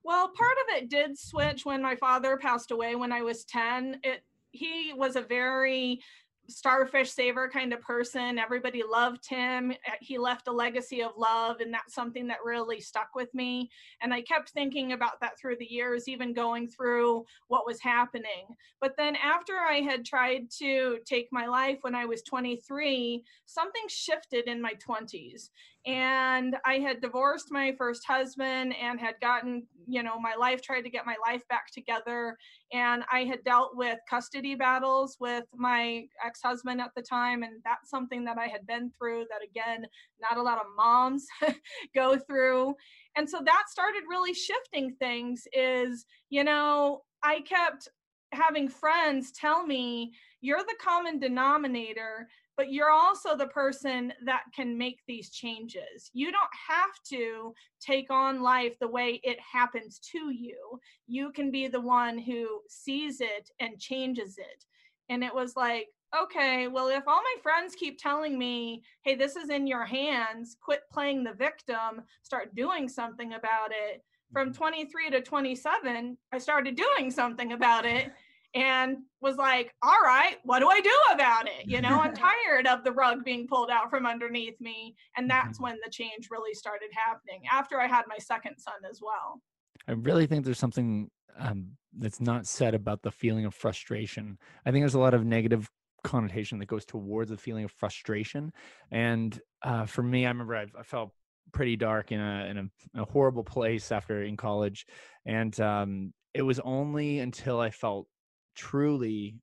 Well, 0.06 0.28
part 0.28 0.58
of 0.62 0.76
it 0.78 0.90
did 0.90 1.18
switch 1.18 1.66
when 1.66 1.82
my 1.82 1.96
father 1.96 2.38
passed 2.38 2.70
away 2.70 2.96
when 2.96 3.12
I 3.12 3.24
was 3.24 3.44
10. 3.46 4.02
It 4.04 4.24
he 4.52 4.94
was 4.96 5.16
a 5.16 5.22
very 5.22 6.00
starfish 6.48 7.12
saver 7.12 7.50
kind 7.50 7.74
of 7.74 7.82
person. 7.82 8.38
Everybody 8.40 8.84
loved 8.90 9.28
him. 9.28 9.72
Uh, 9.72 9.92
he 10.02 10.18
left 10.18 10.48
a 10.48 10.52
legacy 10.52 11.02
of 11.02 11.12
love, 11.18 11.60
and 11.60 11.74
that's 11.74 11.94
something 11.94 12.28
that 12.28 12.38
really 12.44 12.80
stuck 12.80 13.10
with 13.16 13.34
me. 13.34 13.70
And 14.02 14.14
I 14.14 14.22
kept 14.22 14.50
thinking 14.50 14.94
about 14.94 15.20
that 15.22 15.40
through 15.40 15.58
the 15.60 15.72
years, 15.72 16.08
even 16.08 16.34
going 16.34 16.68
through 16.68 17.26
what 17.48 17.66
was 17.66 17.80
happening. 17.82 18.48
But 18.82 18.96
then 18.98 19.16
after 19.16 19.54
I 19.58 19.82
had 19.82 20.06
tried 20.06 20.50
to 20.60 21.00
take 21.06 21.28
my 21.32 21.48
life 21.48 21.80
when 21.82 21.96
I 21.96 22.06
was 22.06 22.22
23, 22.24 23.24
something 23.46 23.84
shifted 23.88 24.46
in 24.48 24.62
my 24.62 24.74
20s. 24.76 25.50
and 25.88 26.56
I 26.66 26.80
had 26.80 27.00
divorced 27.00 27.52
my 27.52 27.74
first 27.78 28.06
husband 28.06 28.74
and 28.82 29.00
had 29.00 29.16
gotten, 29.22 29.68
you 29.88 30.02
know, 30.02 30.20
my 30.20 30.34
life, 30.34 30.62
tried 30.64 30.82
to 30.82 30.90
get 30.90 31.06
my 31.06 31.16
life 31.24 31.48
back 31.48 31.72
together. 31.72 32.38
And 32.76 33.06
I 33.10 33.24
had 33.24 33.42
dealt 33.46 33.78
with 33.78 34.00
custody 34.10 34.54
battles 34.54 35.16
with 35.22 35.46
my 35.56 36.08
ex 36.26 36.42
husband 36.44 36.82
at 36.82 36.92
the 36.94 37.02
time. 37.02 37.42
And 37.42 37.62
that's 37.64 37.90
something 37.90 38.26
that 38.26 38.38
I 38.38 38.48
had 38.48 38.68
been 38.68 38.92
through 38.98 39.28
that, 39.30 39.42
again, 39.42 39.88
not 40.20 40.38
a 40.38 40.42
lot 40.42 40.58
of 40.58 40.66
moms 40.76 41.26
go 41.96 42.18
through. 42.18 42.76
And 43.16 43.30
so 43.30 43.40
that 43.46 43.64
started 43.70 44.04
really 44.10 44.34
shifting 44.34 44.94
things. 45.00 45.48
Is, 45.54 46.06
you 46.30 46.44
know, 46.44 47.04
I 47.24 47.42
kept 47.42 47.88
having 48.34 48.68
friends 48.68 49.32
tell 49.32 49.66
me, 49.66 50.12
you're 50.42 50.58
the 50.58 50.76
common 50.82 51.18
denominator 51.18 52.28
but 52.58 52.72
you're 52.72 52.92
also 52.92 53.36
the 53.36 53.48
person 53.48 54.14
that 54.26 54.44
can 54.56 54.78
make 54.78 55.00
these 55.08 55.30
changes. 55.30 56.10
You 56.14 56.32
don't 56.32 56.44
have 56.70 57.04
to 57.10 57.54
take 57.82 58.10
on 58.10 58.42
life 58.42 58.74
the 58.80 58.88
way 58.88 59.20
it 59.24 59.38
happens 59.40 60.00
to 60.12 60.32
you. 60.32 60.80
You 61.08 61.32
can 61.32 61.52
be 61.52 61.68
the 61.68 61.82
one 61.82 62.18
who 62.18 62.62
sees 62.70 63.20
it 63.20 63.50
and 63.60 63.80
changes 63.80 64.38
it. 64.38 64.66
And 65.10 65.24
it 65.24 65.34
was 65.34 65.56
like, 65.56 65.88
okay, 66.18 66.68
well, 66.68 66.88
if 66.88 67.08
all 67.08 67.22
my 67.22 67.36
friends 67.44 67.76
keep 67.76 68.00
telling 68.00 68.38
me, 68.38 68.84
hey, 69.04 69.16
this 69.16 69.36
is 69.36 69.50
in 69.50 69.68
your 69.68 69.86
hands, 69.86 70.56
quit 70.62 70.82
playing 70.92 71.24
the 71.24 71.34
victim, 71.34 72.04
start 72.24 72.56
doing 72.56 72.88
something 72.88 73.34
about 73.34 73.72
it. 73.72 74.04
From 74.32 74.50
mm-hmm. 74.50 74.58
23 74.58 75.10
to 75.12 75.22
27, 75.22 76.18
I 76.32 76.38
started 76.38 76.76
doing 76.76 77.12
something 77.12 77.52
about 77.52 77.86
it 77.86 78.12
and 78.56 78.98
was 79.20 79.36
like, 79.36 79.74
all 79.84 80.00
right, 80.04 80.38
what 80.44 80.60
do 80.60 80.70
I 80.70 80.80
do 80.80 80.98
about 81.12 81.48
it? 81.48 81.68
You 81.68 81.82
know, 81.82 82.00
I'm 82.00 82.16
tired 82.48 82.66
of 82.68 82.84
the 82.84 82.92
rug 82.92 83.26
being 83.26 83.48
pulled 83.48 83.70
out 83.70 83.90
from 83.90 84.06
underneath 84.06 84.60
me. 84.62 84.96
And 85.18 85.30
that's 85.30 85.58
mm-hmm. 85.58 85.64
when 85.64 85.78
the 85.84 85.92
change 85.92 86.30
really 86.32 86.54
started 86.54 86.90
happening 86.94 87.42
after 87.52 87.80
I 87.80 87.88
had 87.88 88.04
my 88.08 88.18
second 88.18 88.58
son 88.58 88.76
as 88.90 89.02
well. 89.02 89.42
I 89.88 89.92
really 89.92 90.26
think 90.26 90.46
there's 90.46 90.58
something 90.58 91.12
um, 91.38 91.72
that's 91.98 92.22
not 92.22 92.48
said 92.48 92.74
about 92.74 93.02
the 93.02 93.12
feeling 93.12 93.46
of 93.46 93.54
frustration. 93.54 94.38
I 94.66 94.72
think 94.72 94.84
there's 94.84 94.96
a 94.96 95.00
lot 95.00 95.14
of 95.14 95.26
negative 95.26 95.70
connotation 96.06 96.60
that 96.60 96.68
goes 96.68 96.86
towards 96.86 97.32
the 97.32 97.38
feeling 97.38 97.66
of 97.66 97.72
frustration. 97.72 98.54
And 98.90 99.38
uh, 99.64 99.86
for 99.86 100.02
me, 100.02 100.26
I 100.26 100.30
remember 100.30 100.56
I, 100.56 100.68
I 100.80 100.84
felt 100.84 101.12
pretty 101.52 101.76
dark 101.76 102.12
in 102.12 102.20
a 102.20 102.46
in 102.46 102.58
a, 102.58 103.02
a, 103.02 103.06
horrible 103.06 103.44
place 103.44 103.92
after 103.92 104.24
in 104.24 104.36
college, 104.36 104.86
and 105.26 105.58
um, 105.60 106.14
it 106.34 106.42
was 106.42 106.60
only 106.60 107.20
until 107.20 107.60
I 107.60 107.70
felt 107.70 108.08
truly 108.56 109.36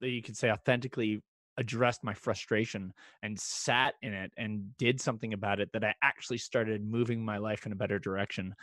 you 0.00 0.22
could 0.22 0.36
say 0.36 0.50
authentically 0.50 1.22
addressed 1.58 2.02
my 2.02 2.14
frustration 2.14 2.92
and 3.22 3.38
sat 3.38 3.94
in 4.02 4.12
it 4.14 4.32
and 4.36 4.76
did 4.78 5.00
something 5.00 5.34
about 5.34 5.60
it 5.60 5.70
that 5.72 5.84
I 5.84 5.94
actually 6.02 6.38
started 6.38 6.84
moving 6.84 7.24
my 7.24 7.38
life 7.38 7.66
in 7.66 7.72
a 7.72 7.76
better 7.76 7.98
direction. 7.98 8.54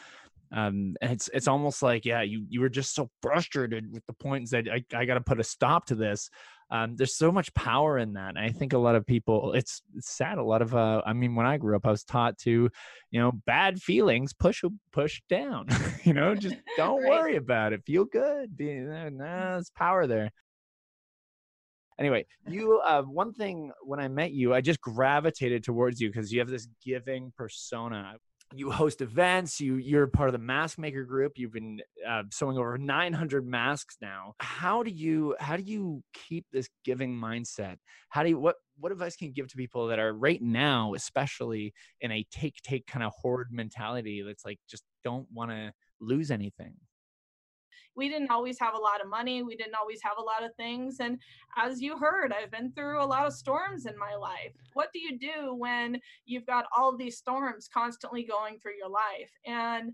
Um, 0.52 0.96
and 1.02 1.12
it's 1.12 1.30
it's 1.32 1.48
almost 1.48 1.84
like 1.84 2.06
yeah, 2.06 2.24
you 2.24 2.46
you 2.50 2.60
were 2.60 2.70
just 2.70 2.96
so 2.96 3.10
frustrated 3.22 3.92
with 3.94 4.04
the 4.08 4.14
points 4.14 4.50
that 4.52 4.68
I 4.68 4.84
I 4.98 5.06
got 5.06 5.14
to 5.14 5.22
put 5.22 5.40
a 5.40 5.44
stop 5.44 5.86
to 5.88 5.96
this. 5.96 6.30
Um, 6.72 6.96
there's 6.96 7.16
so 7.16 7.32
much 7.32 7.54
power 7.54 7.98
in 7.98 8.14
that. 8.14 8.30
And 8.30 8.40
I 8.40 8.50
think 8.50 8.74
a 8.74 8.78
lot 8.78 8.96
of 8.96 9.06
people, 9.06 9.54
it's, 9.54 9.82
it's 9.96 10.10
sad. 10.10 10.38
A 10.38 10.44
lot 10.44 10.62
of, 10.62 10.76
uh, 10.76 11.02
I 11.06 11.14
mean, 11.14 11.36
when 11.36 11.46
I 11.46 11.58
grew 11.58 11.76
up, 11.76 11.86
I 11.86 11.92
was 11.92 12.04
taught 12.04 12.38
to, 12.40 12.70
you 13.12 13.20
know, 13.20 13.32
bad 13.46 13.82
feelings 13.82 14.34
push 14.34 14.64
push 14.92 15.22
down. 15.30 15.68
you 16.04 16.14
know, 16.14 16.36
just 16.36 16.56
don't 16.78 17.02
right. 17.02 17.10
worry 17.10 17.36
about 17.38 17.74
it. 17.74 17.84
Feel 17.86 18.06
good. 18.06 18.56
Be, 18.56 18.76
nah, 18.76 19.10
there's 19.10 19.72
power 19.72 20.06
there 20.06 20.32
anyway 22.00 22.26
you 22.48 22.80
uh, 22.80 23.02
one 23.02 23.34
thing 23.34 23.72
when 23.84 24.00
i 24.00 24.08
met 24.08 24.32
you 24.32 24.54
i 24.54 24.62
just 24.62 24.80
gravitated 24.80 25.64
towards 25.64 26.00
you 26.00 26.08
because 26.08 26.32
you 26.32 26.40
have 26.40 26.48
this 26.48 26.68
giving 26.84 27.32
persona 27.36 28.16
you 28.56 28.72
host 28.72 29.01
events 29.01 29.62
you 29.62 29.75
you're 29.75 30.08
part 30.08 30.27
of 30.27 30.34
the 30.34 30.39
mask 30.39 30.79
maker 30.79 31.03
group 31.03 31.34
you've 31.36 31.53
been 31.53 31.79
uh, 32.08 32.24
sewing 32.32 32.58
over 32.58 32.77
900 32.77 33.46
masks 33.46 33.98
now. 34.01 34.34
How 34.39 34.84
do 34.84 34.91
you 34.91 35.36
how 35.39 35.56
do 35.58 35.63
you 35.63 36.03
keep 36.13 36.46
this 36.51 36.68
giving 36.84 37.15
mindset? 37.15 37.77
How 38.10 38.24
do 38.24 38.29
you 38.29 38.39
what 38.39 38.56
what 38.79 38.91
advice 38.91 39.15
can 39.15 39.27
you 39.27 39.34
give 39.34 39.48
to 39.50 39.58
people 39.58 39.88
that 39.88 40.00
are 40.00 40.13
right 40.13 40.41
now 40.41 40.94
especially 40.94 41.74
in 42.01 42.12
a 42.12 42.25
take 42.32 42.56
take 42.63 42.88
kind 42.88 43.03
of 43.03 43.12
hoard 43.15 43.48
mentality 43.51 44.24
that's 44.25 44.46
like 44.46 44.60
just 44.70 44.84
don't 45.03 45.27
want 45.32 45.51
to 45.51 45.72
lose 46.01 46.32
anything 46.32 46.74
we 48.00 48.10
didn't 48.10 48.32
always 48.32 48.58
have 48.60 48.74
a 48.74 48.79
lot 48.79 49.01
of 49.01 49.10
money. 49.10 49.44
We 49.44 49.56
didn't 49.56 49.75
always 49.75 50.01
have 50.01 50.18
a 50.18 50.24
lot 50.24 50.44
of 50.44 50.56
things. 50.56 50.98
And 51.00 51.20
as 51.58 51.82
you 51.82 51.98
heard, 51.98 52.34
I've 52.34 52.50
been 52.50 52.72
through 52.72 53.03
a 53.03 53.06
lot 53.06 53.27
of 53.27 53.34
storms 53.34 53.86
in 53.86 53.98
my 54.00 54.15
life. 54.15 54.53
What 54.74 54.89
do 54.94 55.00
you 55.00 55.20
do 55.20 55.53
when 55.53 56.00
you've 56.25 56.48
got 56.48 56.65
all 56.75 56.96
these 56.96 57.18
storms 57.18 57.70
constantly 57.72 58.24
going 58.24 58.58
through 58.58 58.77
your 58.77 58.89
life? 58.89 59.32
And 59.46 59.91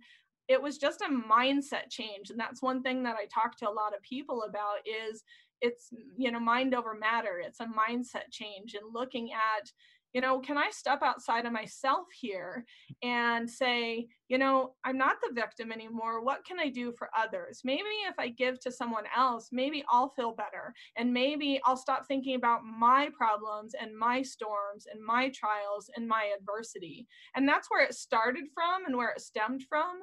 it 0.47 0.61
was 0.61 0.77
just 0.77 1.01
a 1.01 1.05
mindset 1.05 1.89
change. 1.89 2.29
And 2.29 2.39
that's 2.39 2.61
one 2.61 2.83
thing 2.83 3.01
that 3.03 3.15
I 3.19 3.25
talk 3.25 3.57
to 3.57 3.69
a 3.69 3.71
lot 3.71 3.95
of 3.95 4.01
people 4.03 4.43
about 4.43 4.77
is 4.85 5.23
it's 5.61 5.89
you 6.17 6.29
know 6.31 6.39
mind 6.39 6.75
over 6.75 6.93
matter 6.93 7.41
it's 7.41 7.61
a 7.61 7.65
mindset 7.65 8.29
change 8.29 8.73
and 8.73 8.93
looking 8.93 9.31
at 9.31 9.71
you 10.15 10.21
know, 10.21 10.39
can 10.39 10.57
I 10.57 10.69
step 10.71 10.99
outside 11.03 11.45
of 11.45 11.51
myself 11.51 12.05
here 12.17 12.63
and 13.03 13.49
say, 13.49 14.07
you 14.29 14.37
know, 14.37 14.75
I'm 14.85 14.97
not 14.97 15.17
the 15.21 15.33
victim 15.33 15.73
anymore. 15.73 16.23
What 16.23 16.45
can 16.45 16.57
I 16.57 16.69
do 16.69 16.93
for 16.97 17.09
others? 17.15 17.59
Maybe 17.65 17.81
if 18.07 18.15
I 18.17 18.29
give 18.29 18.61
to 18.61 18.71
someone 18.71 19.03
else, 19.13 19.49
maybe 19.51 19.83
I'll 19.89 20.13
feel 20.15 20.31
better. 20.31 20.73
And 20.95 21.13
maybe 21.13 21.59
I'll 21.65 21.75
stop 21.75 22.07
thinking 22.07 22.35
about 22.35 22.61
my 22.63 23.09
problems 23.13 23.73
and 23.77 23.93
my 23.93 24.21
storms 24.21 24.87
and 24.89 25.03
my 25.03 25.31
trials 25.35 25.89
and 25.97 26.07
my 26.07 26.31
adversity. 26.39 27.07
And 27.35 27.45
that's 27.45 27.69
where 27.69 27.83
it 27.83 27.93
started 27.93 28.45
from 28.53 28.85
and 28.85 28.95
where 28.95 29.09
it 29.09 29.19
stemmed 29.19 29.63
from. 29.67 29.99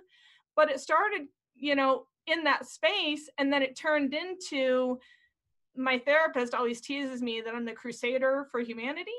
But 0.55 0.71
it 0.71 0.81
started, 0.81 1.23
you 1.57 1.75
know, 1.75 2.05
in 2.27 2.45
that 2.45 2.67
space. 2.67 3.31
And 3.39 3.51
then 3.51 3.63
it 3.63 3.79
turned 3.79 4.13
into, 4.13 4.99
my 5.77 5.99
therapist 5.99 6.55
always 6.55 6.81
teases 6.81 7.23
me 7.23 7.41
that 7.45 7.55
I'm 7.55 7.65
the 7.65 7.73
crusader 7.73 8.47
for 8.51 8.61
humanity. 8.61 9.11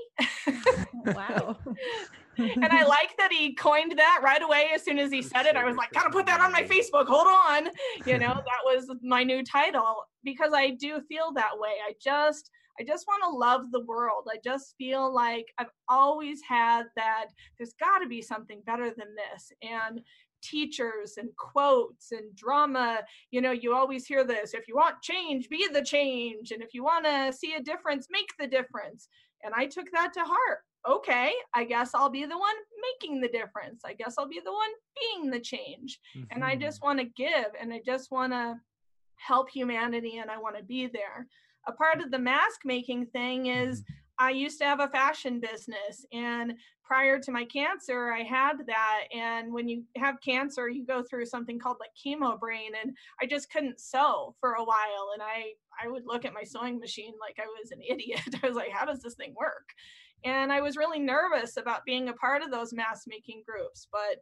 wow. 1.06 1.58
and 2.38 2.66
I 2.66 2.84
like 2.86 3.16
that 3.18 3.32
he 3.32 3.54
coined 3.54 3.94
that 3.98 4.22
right 4.24 4.42
away 4.42 4.70
as 4.74 4.84
soon 4.84 5.00
as 5.00 5.12
he 5.12 5.22
said 5.22 5.46
it. 5.46 5.56
I 5.56 5.64
was 5.64 5.76
like, 5.76 5.92
gotta 5.92 6.10
put 6.10 6.26
that 6.28 6.42
on 6.42 6.52
my 6.52 6.64
Facebook. 6.64 7.08
Hold 7.08 7.28
on. 7.28 7.70
You 8.06 8.20
know, 8.20 8.34
that 8.34 8.62
was 8.66 8.90
my 9.02 9.24
new 9.24 9.44
title 9.44 10.06
because 10.24 10.52
I 10.54 10.72
do 10.72 11.02
feel 11.08 11.32
that 11.34 11.58
way. 11.58 11.72
I 11.88 11.94
just 12.02 12.50
I 12.80 12.84
just 12.84 13.06
want 13.08 13.24
to 13.24 13.30
love 13.30 13.72
the 13.72 13.86
world. 13.86 14.28
I 14.32 14.38
just 14.44 14.76
feel 14.78 15.14
like 15.14 15.46
I've 15.58 15.68
always 15.90 16.42
had 16.48 16.84
that 16.96 17.28
there's 17.58 17.74
got 17.80 18.00
to 18.00 18.08
be 18.08 18.22
something 18.22 18.62
better 18.66 18.86
than 18.86 19.16
this. 19.16 19.52
And 19.62 20.02
teachers 20.44 21.14
and 21.18 21.30
quotes 21.38 22.12
and 22.12 22.36
drama. 22.36 23.00
You 23.32 23.42
know, 23.42 23.52
you 23.52 23.74
always 23.74 24.06
hear 24.06 24.24
this 24.24 24.54
if 24.54 24.68
you 24.68 24.76
want 24.76 25.02
change, 25.02 25.50
be 25.50 25.68
the 25.72 25.82
change. 25.82 26.52
And 26.52 26.62
if 26.62 26.74
you 26.74 26.84
want 26.84 27.06
to 27.06 27.34
see 27.34 27.56
a 27.56 27.64
difference, 27.64 28.08
make 28.12 28.30
the 28.38 28.48
difference. 28.48 29.08
And 29.44 29.54
I 29.56 29.66
took 29.66 29.88
that 29.94 30.14
to 30.14 30.22
heart. 30.22 30.60
Okay, 30.88 31.32
I 31.54 31.64
guess 31.64 31.92
I'll 31.96 32.10
be 32.10 32.26
the 32.26 32.38
one 32.38 32.56
making 32.82 33.22
the 33.22 33.30
difference. 33.30 33.84
I 33.86 33.94
guess 33.94 34.16
I'll 34.20 34.28
be 34.28 34.42
the 34.44 34.52
one 34.52 34.70
being 35.00 35.32
the 35.32 35.40
change. 35.40 36.00
Mm-hmm. 36.16 36.26
And 36.32 36.44
I 36.44 36.58
just 36.58 36.80
mm-hmm. 36.80 36.88
want 36.88 37.00
to 37.00 37.06
give 37.16 37.46
and 37.60 37.74
I 37.74 37.80
just 37.86 38.12
want 38.12 38.34
to 38.34 38.56
help 39.16 39.50
humanity 39.50 40.18
and 40.18 40.30
I 40.30 40.38
want 40.38 40.58
to 40.58 40.64
be 40.64 40.88
there. 40.88 41.28
A 41.68 41.72
part 41.72 42.02
of 42.02 42.12
the 42.12 42.20
mask 42.20 42.62
making 42.66 43.08
thing 43.08 43.48
is 43.48 43.82
mm-hmm. 43.82 43.94
I 44.20 44.30
used 44.30 44.60
to 44.60 44.66
have 44.66 44.80
a 44.80 44.90
fashion 44.90 45.40
business 45.40 46.06
and 46.12 46.54
prior 46.84 47.20
to 47.20 47.32
my 47.32 47.46
cancer 47.46 48.12
I 48.12 48.22
had 48.22 48.54
that 48.68 49.06
and 49.14 49.52
when 49.52 49.68
you 49.68 49.84
have 49.98 50.22
cancer 50.22 50.70
you 50.70 50.86
go 50.86 51.02
through 51.02 51.26
something 51.26 51.58
called 51.58 51.78
like 51.80 51.90
chemo 52.06 52.40
brain 52.40 52.72
and 52.82 52.96
I 53.22 53.26
just 53.26 53.52
couldn't 53.52 53.80
sew 53.80 54.36
for 54.40 54.54
a 54.54 54.64
while 54.64 55.12
and 55.14 55.22
I 55.24 55.54
I 55.82 55.88
would 55.90 56.04
look 56.06 56.26
at 56.26 56.34
my 56.34 56.44
sewing 56.44 56.80
machine 56.80 57.14
like 57.20 57.38
I 57.40 57.48
was 57.60 57.72
an 57.72 57.82
idiot. 57.88 58.22
I 58.44 58.48
was 58.48 58.56
like 58.56 58.72
how 58.72 58.86
does 58.86 59.02
this 59.02 59.16
thing 59.16 59.34
work? 59.36 59.70
And 60.26 60.54
I 60.54 60.62
was 60.62 60.78
really 60.78 61.00
nervous 61.00 61.58
about 61.58 61.84
being 61.86 62.10
a 62.10 62.14
part 62.14 62.44
of 62.44 62.52
those 62.52 62.74
mask 62.74 63.06
making 63.08 63.44
groups 63.48 63.88
but 63.92 64.18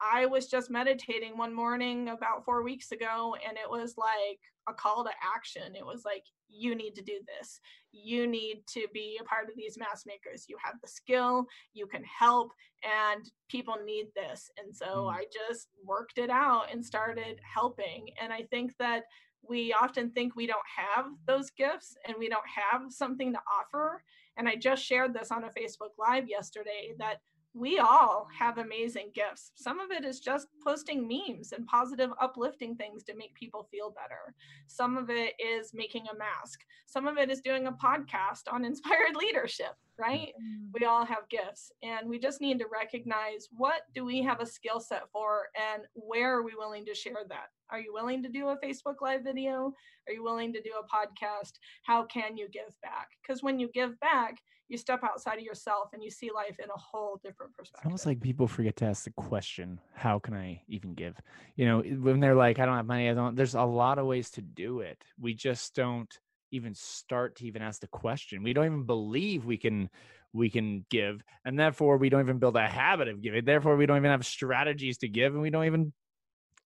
I 0.00 0.26
was 0.26 0.46
just 0.46 0.70
meditating 0.70 1.36
one 1.36 1.54
morning 1.54 2.08
about 2.08 2.44
4 2.44 2.62
weeks 2.62 2.92
ago 2.92 3.36
and 3.46 3.56
it 3.56 3.68
was 3.68 3.96
like 3.96 4.40
a 4.68 4.72
call 4.72 5.04
to 5.04 5.10
action. 5.34 5.74
It 5.74 5.84
was 5.84 6.04
like 6.04 6.24
you 6.48 6.74
need 6.74 6.94
to 6.94 7.02
do 7.02 7.20
this. 7.26 7.60
You 7.92 8.26
need 8.26 8.62
to 8.68 8.86
be 8.92 9.18
a 9.20 9.24
part 9.24 9.48
of 9.48 9.56
these 9.56 9.78
mask 9.78 10.06
makers. 10.06 10.46
You 10.48 10.56
have 10.62 10.74
the 10.82 10.88
skill, 10.88 11.46
you 11.74 11.86
can 11.86 12.04
help, 12.04 12.52
and 12.82 13.24
people 13.48 13.76
need 13.84 14.06
this. 14.14 14.50
And 14.62 14.74
so 14.74 14.86
mm. 14.86 15.12
I 15.12 15.24
just 15.24 15.68
worked 15.84 16.18
it 16.18 16.30
out 16.30 16.66
and 16.72 16.84
started 16.84 17.40
helping. 17.42 18.08
And 18.20 18.32
I 18.32 18.42
think 18.50 18.72
that 18.78 19.04
we 19.48 19.72
often 19.72 20.10
think 20.10 20.36
we 20.36 20.46
don't 20.46 20.60
have 20.76 21.06
those 21.26 21.50
gifts 21.50 21.96
and 22.06 22.16
we 22.18 22.28
don't 22.28 22.42
have 22.46 22.92
something 22.92 23.32
to 23.32 23.40
offer. 23.60 24.02
And 24.36 24.48
I 24.48 24.56
just 24.56 24.84
shared 24.84 25.12
this 25.12 25.30
on 25.30 25.44
a 25.44 25.48
Facebook 25.48 25.90
Live 25.98 26.28
yesterday 26.28 26.92
that 26.98 27.18
we 27.54 27.78
all 27.78 28.28
have 28.36 28.58
amazing 28.58 29.10
gifts. 29.14 29.52
Some 29.54 29.78
of 29.78 29.90
it 29.90 30.04
is 30.04 30.20
just 30.20 30.48
posting 30.64 31.06
memes 31.06 31.52
and 31.52 31.66
positive, 31.66 32.10
uplifting 32.20 32.76
things 32.76 33.02
to 33.04 33.16
make 33.16 33.34
people 33.34 33.68
feel 33.70 33.90
better. 33.90 34.34
Some 34.68 34.96
of 34.96 35.10
it 35.10 35.34
is 35.38 35.72
making 35.74 36.04
a 36.10 36.16
mask. 36.16 36.60
Some 36.86 37.06
of 37.06 37.18
it 37.18 37.30
is 37.30 37.40
doing 37.40 37.66
a 37.66 37.72
podcast 37.72 38.50
on 38.50 38.64
inspired 38.72 39.16
leadership. 39.16 39.74
right? 39.98 40.28
Mm-hmm. 40.28 40.78
We 40.80 40.86
all 40.86 41.04
have 41.04 41.28
gifts 41.28 41.72
and 41.82 42.08
we 42.08 42.18
just 42.18 42.40
need 42.40 42.58
to 42.60 42.66
recognize 42.72 43.48
what 43.52 43.82
do 43.94 44.04
we 44.04 44.22
have 44.22 44.40
a 44.40 44.46
skill 44.46 44.80
set 44.80 45.02
for 45.12 45.48
and 45.54 45.82
where 45.94 46.36
are 46.36 46.42
we 46.42 46.52
willing 46.56 46.86
to 46.86 46.94
share 46.94 47.24
that? 47.28 47.48
Are 47.72 47.80
you 47.80 47.94
willing 47.94 48.22
to 48.22 48.28
do 48.28 48.48
a 48.48 48.56
Facebook 48.58 48.96
live 49.00 49.24
video? 49.24 49.72
Are 50.06 50.12
you 50.12 50.22
willing 50.22 50.52
to 50.52 50.60
do 50.60 50.72
a 50.78 50.84
podcast? 50.84 51.52
How 51.84 52.04
can 52.04 52.36
you 52.36 52.46
give 52.50 52.78
back? 52.82 53.08
Because 53.22 53.42
when 53.42 53.58
you 53.58 53.70
give 53.72 53.98
back, 53.98 54.42
you 54.68 54.76
step 54.76 55.00
outside 55.02 55.38
of 55.38 55.44
yourself 55.44 55.88
and 55.94 56.02
you 56.02 56.10
see 56.10 56.30
life 56.34 56.56
in 56.62 56.68
a 56.68 56.78
whole 56.78 57.18
different 57.24 57.54
perspective. 57.54 57.80
It's 57.80 57.86
almost 57.86 58.04
like 58.04 58.20
people 58.20 58.46
forget 58.46 58.76
to 58.76 58.84
ask 58.84 59.04
the 59.04 59.10
question, 59.12 59.80
how 59.94 60.18
can 60.18 60.34
I 60.34 60.62
even 60.68 60.92
give? 60.92 61.18
You 61.56 61.64
know, 61.64 61.80
when 61.80 62.20
they're 62.20 62.34
like, 62.34 62.58
I 62.58 62.66
don't 62.66 62.76
have 62.76 62.86
money, 62.86 63.08
I 63.08 63.14
don't, 63.14 63.36
there's 63.36 63.54
a 63.54 63.62
lot 63.62 63.98
of 63.98 64.04
ways 64.06 64.30
to 64.32 64.42
do 64.42 64.80
it. 64.80 65.02
We 65.18 65.32
just 65.32 65.74
don't 65.74 66.12
even 66.50 66.74
start 66.74 67.36
to 67.36 67.46
even 67.46 67.62
ask 67.62 67.80
the 67.80 67.86
question. 67.86 68.42
We 68.42 68.52
don't 68.52 68.66
even 68.66 68.84
believe 68.84 69.46
we 69.46 69.56
can 69.56 69.88
we 70.34 70.48
can 70.48 70.84
give 70.90 71.22
and 71.44 71.58
therefore 71.58 71.98
we 71.98 72.08
don't 72.08 72.22
even 72.22 72.38
build 72.38 72.56
a 72.56 72.66
habit 72.66 73.06
of 73.06 73.20
giving 73.20 73.44
therefore 73.44 73.76
we 73.76 73.84
don't 73.84 73.98
even 73.98 74.10
have 74.10 74.24
strategies 74.24 74.96
to 74.96 75.06
give 75.06 75.34
and 75.34 75.42
we 75.42 75.50
don't 75.50 75.66
even 75.66 75.92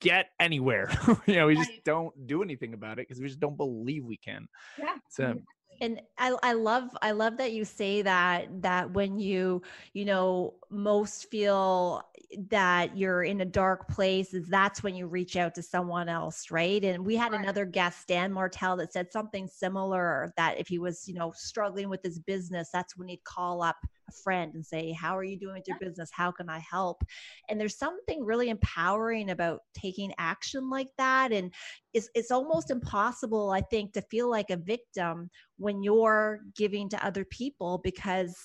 get 0.01 0.31
anywhere. 0.41 0.91
You 1.27 1.37
know 1.37 1.47
we 1.47 1.57
just 1.57 1.85
don't 1.85 2.27
do 2.27 2.43
anything 2.43 2.75
about 2.75 2.99
it 2.99 3.09
because 3.09 3.21
we 3.21 3.29
just 3.29 3.41
don't 3.41 3.57
believe 3.57 4.05
we 4.05 4.17
can. 4.17 4.47
Yeah 4.79 4.97
so 5.09 5.41
and 5.81 6.01
I, 6.19 6.35
I 6.43 6.53
love 6.53 6.97
i 7.03 7.11
love 7.11 7.37
that 7.39 7.53
you 7.53 7.65
say 7.65 8.03
that 8.03 8.63
that 8.63 8.91
when 8.93 9.19
you 9.19 9.63
you 9.93 10.05
know 10.05 10.55
most 10.71 11.31
feel 11.31 12.03
that 12.49 12.97
you're 12.97 13.23
in 13.23 13.41
a 13.41 13.45
dark 13.45 13.89
place 13.89 14.35
is 14.35 14.49
that's 14.49 14.83
when 14.83 14.95
you 14.95 15.07
reach 15.07 15.37
out 15.37 15.55
to 15.55 15.63
someone 15.63 16.09
else 16.09 16.51
right? 16.51 16.83
And 16.85 17.05
we 17.05 17.17
had 17.17 17.33
right. 17.33 17.41
another 17.41 17.65
guest 17.65 18.09
dan 18.09 18.33
martell 18.33 18.77
that 18.79 18.93
said 18.93 19.13
something 19.13 19.47
similar 19.47 20.33
that 20.37 20.59
if 20.59 20.69
he 20.69 20.79
was 20.79 21.07
you 21.07 21.15
know 21.15 21.33
struggling 21.35 21.89
with 21.89 22.03
his 22.03 22.19
business 22.19 22.71
that's 22.73 22.97
when 22.97 23.09
he'd 23.09 23.25
call 23.25 23.63
up 23.63 23.77
a 24.09 24.13
friend 24.13 24.55
and 24.55 24.65
say 24.65 24.93
how 24.93 25.17
are 25.17 25.25
you 25.25 25.39
doing 25.39 25.55
with 25.55 25.69
your 25.69 25.79
business? 25.79 26.11
How 26.13 26.31
can 26.31 26.49
i 26.49 26.59
help? 26.59 27.03
And 27.49 27.61
there's 27.61 27.79
something 27.79 28.25
really 28.25 28.51
empowering 28.51 29.31
about 29.31 29.61
taking 29.75 30.13
action 30.19 30.71
like 30.71 30.89
that 30.99 31.33
and 31.33 31.53
it's, 31.93 32.09
it's 32.15 32.31
almost 32.31 32.71
impossible 32.71 33.51
i 33.51 33.61
think 33.61 33.93
to 33.93 34.03
feel 34.03 34.31
like 34.31 34.51
a 34.51 34.57
victim 34.57 35.31
when 35.59 35.83
you're 35.83 36.41
giving 36.57 36.89
to 36.89 37.07
other 37.07 37.25
people 37.25 37.81
because 37.85 38.37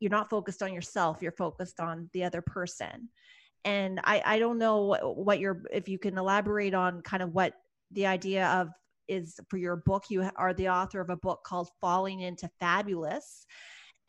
you're 0.00 0.10
not 0.10 0.30
focused 0.30 0.62
on 0.62 0.72
yourself 0.72 1.18
you're 1.20 1.32
focused 1.32 1.80
on 1.80 2.08
the 2.12 2.24
other 2.24 2.42
person. 2.42 3.08
And 3.64 4.00
i 4.04 4.22
i 4.24 4.38
don't 4.38 4.58
know 4.58 4.82
what, 4.82 5.16
what 5.16 5.40
you're 5.40 5.62
if 5.72 5.88
you 5.88 5.98
can 5.98 6.18
elaborate 6.18 6.74
on 6.74 7.02
kind 7.02 7.22
of 7.22 7.32
what 7.32 7.54
the 7.92 8.06
idea 8.06 8.46
of 8.48 8.68
is 9.08 9.38
for 9.48 9.56
your 9.56 9.76
book. 9.76 10.04
You 10.08 10.30
are 10.36 10.54
the 10.54 10.68
author 10.68 11.00
of 11.00 11.10
a 11.10 11.16
book 11.16 11.40
called 11.44 11.68
falling 11.80 12.20
into 12.20 12.48
fabulous 12.60 13.46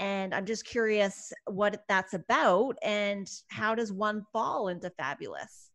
and 0.03 0.35
i'm 0.35 0.45
just 0.45 0.65
curious 0.65 1.31
what 1.47 1.83
that's 1.87 2.13
about 2.13 2.75
and 2.83 3.29
how 3.47 3.73
does 3.73 3.91
one 3.91 4.23
fall 4.33 4.67
into 4.67 4.89
fabulous 4.91 5.71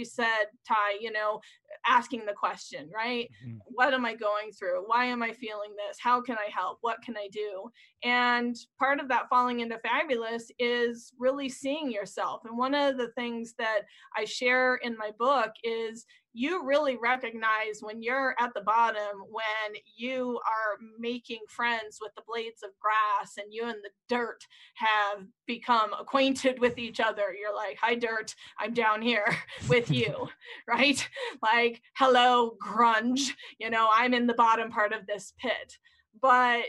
you 0.00 0.04
said, 0.04 0.46
Ty, 0.66 0.96
you 1.00 1.12
know, 1.12 1.40
asking 1.86 2.24
the 2.26 2.32
question, 2.32 2.90
right? 2.94 3.30
Mm-hmm. 3.46 3.58
What 3.66 3.94
am 3.94 4.04
I 4.04 4.14
going 4.14 4.52
through? 4.52 4.84
Why 4.86 5.04
am 5.04 5.22
I 5.22 5.32
feeling 5.32 5.70
this? 5.76 5.98
How 6.00 6.20
can 6.20 6.36
I 6.36 6.50
help? 6.52 6.78
What 6.80 7.02
can 7.04 7.16
I 7.16 7.28
do? 7.30 7.70
And 8.02 8.56
part 8.78 9.00
of 9.00 9.08
that 9.08 9.28
falling 9.28 9.60
into 9.60 9.78
fabulous 9.78 10.50
is 10.58 11.12
really 11.18 11.48
seeing 11.48 11.90
yourself. 11.90 12.42
And 12.44 12.56
one 12.56 12.74
of 12.74 12.96
the 12.96 13.10
things 13.16 13.54
that 13.58 13.80
I 14.16 14.24
share 14.24 14.76
in 14.76 14.96
my 14.96 15.10
book 15.18 15.50
is 15.62 16.06
you 16.32 16.64
really 16.64 16.96
recognize 16.96 17.80
when 17.80 18.02
you're 18.02 18.34
at 18.38 18.54
the 18.54 18.60
bottom 18.60 19.24
when 19.30 19.80
you 19.96 20.38
are 20.46 20.78
making 20.98 21.40
friends 21.48 21.98
with 22.00 22.12
the 22.14 22.22
blades 22.26 22.62
of 22.62 22.70
grass 22.80 23.34
and 23.36 23.52
you 23.52 23.64
and 23.64 23.78
the 23.82 23.90
dirt 24.08 24.46
have 24.74 25.26
become 25.46 25.92
acquainted 25.98 26.60
with 26.60 26.78
each 26.78 27.00
other. 27.00 27.34
You're 27.38 27.54
like 27.54 27.78
hi 27.80 27.94
dirt 27.94 28.34
i'm 28.58 28.72
down 28.74 29.02
here 29.02 29.36
with 29.68 29.90
you 29.90 30.28
right? 30.68 31.06
Like 31.42 31.82
hello 31.96 32.56
grunge 32.64 33.30
you 33.58 33.70
know 33.70 33.88
i'm 33.92 34.14
in 34.14 34.26
the 34.26 34.34
bottom 34.34 34.70
part 34.70 34.92
of 34.92 35.06
this 35.06 35.32
pit. 35.40 35.76
But 36.20 36.64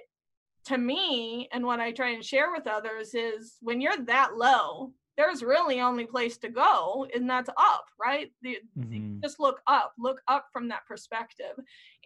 to 0.66 0.78
me 0.78 1.50
and 1.52 1.66
what 1.66 1.80
i 1.80 1.92
try 1.92 2.10
and 2.10 2.24
share 2.24 2.52
with 2.52 2.68
others 2.68 3.16
is 3.16 3.58
when 3.62 3.82
you're 3.82 3.98
that 4.06 4.36
low 4.36 4.94
there's 5.18 5.44
really 5.44 5.82
only 5.82 6.06
place 6.06 6.38
to 6.38 6.50
go 6.50 7.06
and 7.14 7.30
that's 7.30 7.50
up 7.50 7.86
right? 8.00 8.32
The, 8.42 8.58
mm-hmm. 8.78 9.20
just 9.22 9.40
look 9.40 9.62
up 9.68 9.94
look 10.00 10.22
up 10.28 10.48
from 10.52 10.68
that 10.70 10.86
perspective. 10.88 11.56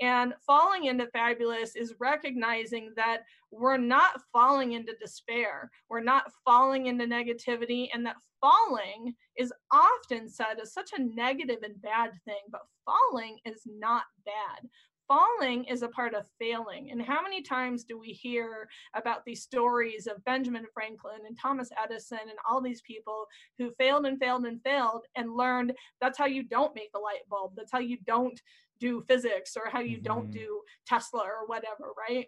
And 0.01 0.33
falling 0.45 0.85
into 0.85 1.07
fabulous 1.07 1.75
is 1.75 1.93
recognizing 1.99 2.91
that 2.95 3.23
we're 3.51 3.77
not 3.77 4.21
falling 4.33 4.73
into 4.73 4.93
despair 4.99 5.69
we're 5.89 6.01
not 6.01 6.31
falling 6.43 6.87
into 6.87 7.05
negativity 7.05 7.87
and 7.93 8.05
that 8.05 8.17
falling 8.41 9.13
is 9.37 9.53
often 9.71 10.29
said 10.29 10.59
as 10.61 10.73
such 10.73 10.91
a 10.97 11.01
negative 11.01 11.59
and 11.63 11.81
bad 11.81 12.11
thing 12.25 12.41
but 12.51 12.61
falling 12.85 13.37
is 13.45 13.61
not 13.65 14.03
bad 14.25 14.69
falling 15.07 15.65
is 15.65 15.81
a 15.81 15.87
part 15.87 16.13
of 16.13 16.25
failing. 16.39 16.91
And 16.91 17.01
how 17.01 17.21
many 17.21 17.41
times 17.41 17.83
do 17.83 17.99
we 17.99 18.09
hear 18.09 18.67
about 18.93 19.25
these 19.25 19.41
stories 19.41 20.07
of 20.07 20.23
Benjamin 20.25 20.65
Franklin 20.73 21.25
and 21.27 21.37
Thomas 21.39 21.69
Edison 21.83 22.19
and 22.21 22.37
all 22.49 22.61
these 22.61 22.81
people 22.81 23.25
who 23.57 23.71
failed 23.77 24.05
and 24.05 24.19
failed 24.19 24.45
and 24.45 24.61
failed 24.63 25.05
and 25.15 25.35
learned 25.35 25.73
that's 26.01 26.17
how 26.17 26.25
you 26.25 26.43
don't 26.43 26.75
make 26.75 26.91
a 26.95 26.99
light 26.99 27.27
bulb, 27.29 27.53
that's 27.55 27.71
how 27.71 27.79
you 27.79 27.97
don't 28.05 28.39
do 28.79 29.03
physics 29.07 29.55
or 29.55 29.69
how 29.69 29.79
you 29.79 29.97
mm-hmm. 29.97 30.03
don't 30.03 30.31
do 30.31 30.61
Tesla 30.85 31.21
or 31.21 31.47
whatever, 31.47 31.91
right? 31.97 32.27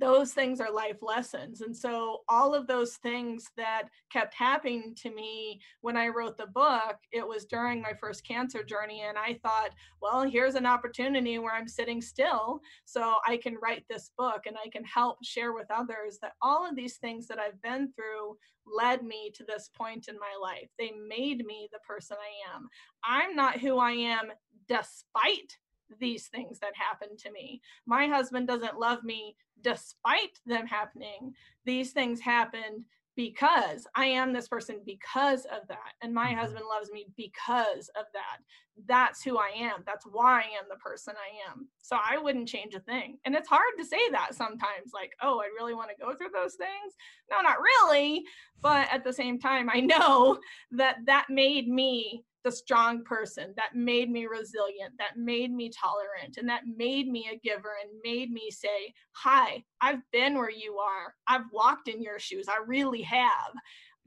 Those 0.00 0.32
things 0.32 0.60
are 0.60 0.72
life 0.72 0.96
lessons. 1.02 1.60
And 1.60 1.76
so 1.76 2.22
all 2.28 2.54
of 2.54 2.66
those 2.66 2.96
things 2.96 3.50
that 3.56 3.84
kept 4.10 4.34
happening 4.34 4.94
to 5.02 5.14
me 5.14 5.60
when 5.82 5.96
I 5.96 6.08
wrote 6.08 6.38
the 6.38 6.46
book, 6.46 6.96
it 7.12 7.26
was 7.26 7.44
during 7.44 7.82
my 7.82 7.92
first 8.00 8.26
cancer 8.26 8.64
journey. 8.64 9.02
And 9.06 9.18
I 9.18 9.38
thought, 9.42 9.70
well, 10.00 10.22
here's 10.22 10.54
an 10.54 10.66
opportunity 10.66 11.38
where 11.38 11.54
I'm 11.54 11.68
sitting 11.68 12.00
still 12.00 12.60
so 12.86 13.16
I 13.26 13.36
can 13.36 13.56
write 13.62 13.84
this 13.88 14.10
book 14.16 14.42
and 14.46 14.56
I 14.56 14.68
can 14.70 14.84
help 14.84 15.18
share 15.22 15.52
with 15.52 15.70
others 15.70 16.18
that 16.22 16.32
all 16.40 16.66
of 16.68 16.74
these 16.74 16.96
things 16.96 17.26
that 17.28 17.38
I've 17.38 17.60
been 17.62 17.92
through 17.92 18.36
led 18.66 19.02
me 19.02 19.30
to 19.34 19.44
this 19.44 19.70
point 19.76 20.08
in 20.08 20.16
my 20.16 20.34
life. 20.40 20.68
They 20.78 20.92
made 21.08 21.44
me 21.44 21.68
the 21.72 21.80
person 21.86 22.16
I 22.18 22.56
am. 22.56 22.68
I'm 23.04 23.36
not 23.36 23.58
who 23.58 23.78
I 23.78 23.92
am 23.92 24.30
despite 24.68 25.58
these 25.98 26.28
things 26.28 26.58
that 26.60 26.72
happened 26.74 27.18
to 27.20 27.32
me. 27.32 27.60
My 27.86 28.06
husband 28.06 28.48
doesn't 28.48 28.78
love 28.78 29.04
me 29.04 29.36
despite 29.62 30.38
them 30.46 30.66
happening. 30.66 31.34
These 31.64 31.92
things 31.92 32.20
happened 32.20 32.84
because 33.16 33.86
I 33.94 34.06
am 34.06 34.32
this 34.32 34.48
person 34.48 34.80
because 34.86 35.44
of 35.44 35.66
that. 35.68 35.92
And 36.00 36.14
my 36.14 36.28
mm-hmm. 36.28 36.38
husband 36.38 36.64
loves 36.68 36.90
me 36.90 37.06
because 37.16 37.90
of 37.98 38.06
that. 38.14 38.38
That's 38.86 39.22
who 39.22 39.36
I 39.36 39.50
am. 39.54 39.82
That's 39.84 40.06
why 40.10 40.40
I 40.40 40.58
am 40.58 40.64
the 40.70 40.76
person 40.76 41.14
I 41.16 41.50
am. 41.50 41.68
So 41.82 41.98
I 42.02 42.16
wouldn't 42.16 42.48
change 42.48 42.74
a 42.74 42.80
thing. 42.80 43.18
And 43.26 43.34
it's 43.34 43.48
hard 43.48 43.74
to 43.78 43.84
say 43.84 44.08
that 44.12 44.34
sometimes, 44.34 44.92
like, 44.94 45.12
oh, 45.22 45.40
I 45.40 45.46
really 45.58 45.74
want 45.74 45.90
to 45.90 46.02
go 46.02 46.14
through 46.14 46.30
those 46.32 46.54
things. 46.54 46.94
No, 47.30 47.42
not 47.42 47.58
really. 47.60 48.24
But 48.62 48.88
at 48.90 49.04
the 49.04 49.12
same 49.12 49.38
time, 49.38 49.68
I 49.70 49.80
know 49.80 50.38
that 50.70 50.98
that 51.04 51.26
made 51.28 51.68
me 51.68 52.24
the 52.44 52.52
strong 52.52 53.04
person 53.04 53.52
that 53.56 53.74
made 53.74 54.10
me 54.10 54.26
resilient, 54.26 54.94
that 54.98 55.16
made 55.16 55.52
me 55.52 55.70
tolerant, 55.70 56.36
and 56.38 56.48
that 56.48 56.62
made 56.76 57.08
me 57.08 57.28
a 57.32 57.38
giver 57.38 57.74
and 57.82 57.90
made 58.04 58.30
me 58.30 58.50
say, 58.50 58.94
Hi, 59.12 59.62
I've 59.80 60.00
been 60.12 60.36
where 60.36 60.50
you 60.50 60.78
are. 60.78 61.14
I've 61.28 61.50
walked 61.52 61.88
in 61.88 62.02
your 62.02 62.18
shoes. 62.18 62.46
I 62.48 62.60
really 62.66 63.02
have. 63.02 63.52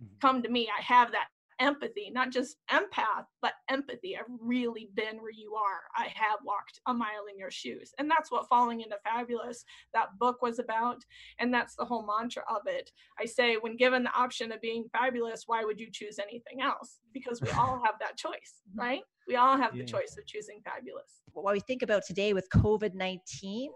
Mm-hmm. 0.01 0.15
Come 0.21 0.41
to 0.43 0.49
me. 0.49 0.69
I 0.69 0.81
have 0.81 1.11
that 1.11 1.27
empathy, 1.59 2.09
not 2.11 2.31
just 2.31 2.57
empath, 2.71 3.25
but 3.41 3.53
empathy. 3.69 4.17
I've 4.17 4.25
really 4.39 4.89
been 4.95 5.21
where 5.21 5.31
you 5.31 5.55
are. 5.55 5.81
I 5.95 6.07
have 6.15 6.39
walked 6.43 6.79
a 6.87 6.93
mile 6.93 7.25
in 7.31 7.37
your 7.37 7.51
shoes. 7.51 7.91
And 7.99 8.09
that's 8.09 8.31
what 8.31 8.47
Falling 8.49 8.81
into 8.81 8.97
Fabulous, 9.03 9.63
that 9.93 10.17
book 10.19 10.41
was 10.41 10.59
about. 10.59 11.01
And 11.39 11.53
that's 11.53 11.75
the 11.75 11.85
whole 11.85 12.05
mantra 12.05 12.43
of 12.49 12.61
it. 12.67 12.91
I 13.19 13.25
say, 13.25 13.55
when 13.55 13.77
given 13.77 14.03
the 14.03 14.13
option 14.15 14.51
of 14.51 14.61
being 14.61 14.85
fabulous, 14.91 15.43
why 15.47 15.63
would 15.63 15.79
you 15.79 15.87
choose 15.91 16.19
anything 16.19 16.61
else? 16.61 16.99
Because 17.13 17.41
we 17.41 17.49
all 17.51 17.81
have 17.83 17.95
that 17.99 18.17
choice, 18.17 18.61
right? 18.75 19.01
We 19.27 19.35
all 19.35 19.57
have 19.57 19.75
yeah. 19.75 19.83
the 19.83 19.91
choice 19.91 20.15
of 20.17 20.25
choosing 20.25 20.59
fabulous. 20.63 21.21
What 21.33 21.53
we 21.53 21.59
think 21.61 21.81
about 21.81 22.03
today 22.05 22.33
with 22.33 22.47
COVID 22.49 22.93
19, 22.93 23.71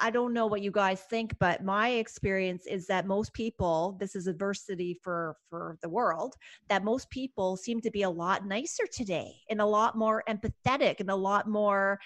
I 0.00 0.10
don't 0.10 0.32
know 0.32 0.46
what 0.46 0.62
you 0.62 0.70
guys 0.70 1.02
think, 1.02 1.34
but 1.38 1.64
my 1.64 1.90
experience 1.90 2.66
is 2.66 2.86
that 2.86 3.06
most 3.06 3.32
people, 3.32 3.96
this 4.00 4.14
is 4.14 4.26
adversity 4.26 4.98
for 5.02 5.36
for 5.48 5.78
the 5.82 5.88
world, 5.88 6.34
that 6.68 6.84
most 6.84 7.10
people 7.10 7.56
seem 7.56 7.80
to 7.80 7.90
be 7.90 8.02
a 8.02 8.10
lot 8.10 8.46
nicer 8.46 8.84
today 8.92 9.32
and 9.50 9.60
a 9.60 9.66
lot 9.66 9.96
more 9.96 10.22
empathetic 10.28 11.00
and 11.00 11.10
a 11.10 11.16
lot 11.16 11.48
more 11.48 11.98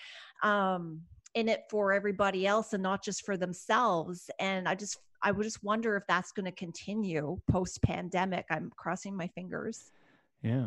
um, 0.43 1.01
in 1.35 1.49
it 1.49 1.63
for 1.71 1.93
everybody 1.93 2.47
else 2.47 2.73
and 2.73 2.83
not 2.83 3.05
just 3.05 3.25
for 3.25 3.37
themselves. 3.37 4.31
And 4.39 4.69
I 4.69 4.75
just 4.75 4.99
I 5.23 5.33
would 5.33 5.45
just 5.45 5.63
wonder 5.63 5.97
if 5.97 6.05
that's 6.09 6.33
going 6.33 6.47
to 6.47 6.53
continue 6.53 7.39
post 7.51 7.83
pandemic. 7.83 8.47
I'm 8.51 8.71
crossing 8.77 9.17
my 9.17 9.29
fingers. 9.29 9.91
Yeah. 10.43 10.67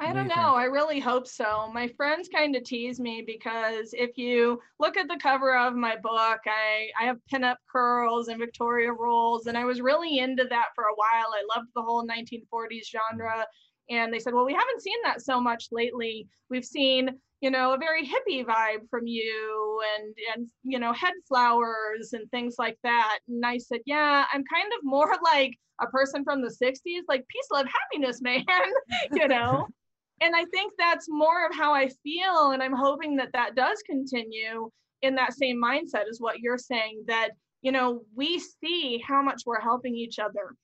I 0.00 0.12
don't 0.12 0.28
know. 0.28 0.54
I 0.54 0.64
really 0.64 1.00
hope 1.00 1.26
so. 1.26 1.70
My 1.72 1.88
friends 1.88 2.28
kind 2.32 2.54
of 2.54 2.62
tease 2.62 3.00
me 3.00 3.24
because 3.26 3.92
if 3.92 4.16
you 4.16 4.60
look 4.78 4.96
at 4.96 5.08
the 5.08 5.18
cover 5.20 5.56
of 5.56 5.74
my 5.74 5.96
book, 5.96 6.38
I, 6.46 6.88
I 6.98 7.04
have 7.04 7.18
pinup 7.32 7.56
curls 7.70 8.28
and 8.28 8.38
victory 8.38 8.88
rolls, 8.88 9.46
and 9.48 9.58
I 9.58 9.64
was 9.64 9.80
really 9.80 10.18
into 10.18 10.44
that 10.44 10.66
for 10.76 10.84
a 10.84 10.94
while. 10.94 11.32
I 11.34 11.56
loved 11.56 11.70
the 11.74 11.82
whole 11.82 12.06
1940s 12.06 12.86
genre. 12.90 13.44
And 13.90 14.12
they 14.12 14.20
said, 14.20 14.34
well, 14.34 14.44
we 14.44 14.52
haven't 14.52 14.82
seen 14.82 14.98
that 15.02 15.22
so 15.22 15.40
much 15.40 15.68
lately. 15.72 16.28
We've 16.48 16.64
seen, 16.64 17.10
you 17.40 17.50
know, 17.50 17.72
a 17.72 17.78
very 17.78 18.06
hippie 18.06 18.44
vibe 18.44 18.88
from 18.90 19.06
you 19.06 19.80
and, 19.96 20.14
and, 20.34 20.48
you 20.62 20.78
know, 20.78 20.92
head 20.92 21.14
flowers 21.26 22.12
and 22.12 22.30
things 22.30 22.56
like 22.58 22.78
that. 22.84 23.18
And 23.28 23.44
I 23.44 23.58
said, 23.58 23.80
yeah, 23.86 24.26
I'm 24.32 24.44
kind 24.44 24.72
of 24.78 24.84
more 24.84 25.16
like 25.24 25.58
a 25.80 25.86
person 25.86 26.22
from 26.22 26.42
the 26.42 26.54
60s, 26.62 27.02
like 27.08 27.26
peace, 27.28 27.46
love, 27.52 27.66
happiness, 27.66 28.20
man, 28.20 28.44
you 29.12 29.26
know? 29.26 29.66
and 30.20 30.34
I 30.34 30.44
think 30.46 30.72
that's 30.78 31.06
more 31.08 31.46
of 31.46 31.54
how 31.54 31.72
I 31.72 31.88
feel. 32.02 32.50
And 32.52 32.62
I'm 32.62 32.72
hoping 32.72 33.16
that 33.16 33.32
that 33.32 33.54
does 33.54 33.82
continue 33.82 34.70
in 35.02 35.14
that 35.14 35.34
same 35.34 35.62
mindset 35.62 36.08
is 36.08 36.20
what 36.20 36.40
you're 36.40 36.58
saying 36.58 37.04
that, 37.06 37.30
you 37.62 37.72
know, 37.72 38.02
we 38.14 38.38
see 38.38 39.02
how 39.06 39.22
much 39.22 39.42
we're 39.46 39.60
helping 39.60 39.94
each 39.94 40.18
other. 40.18 40.54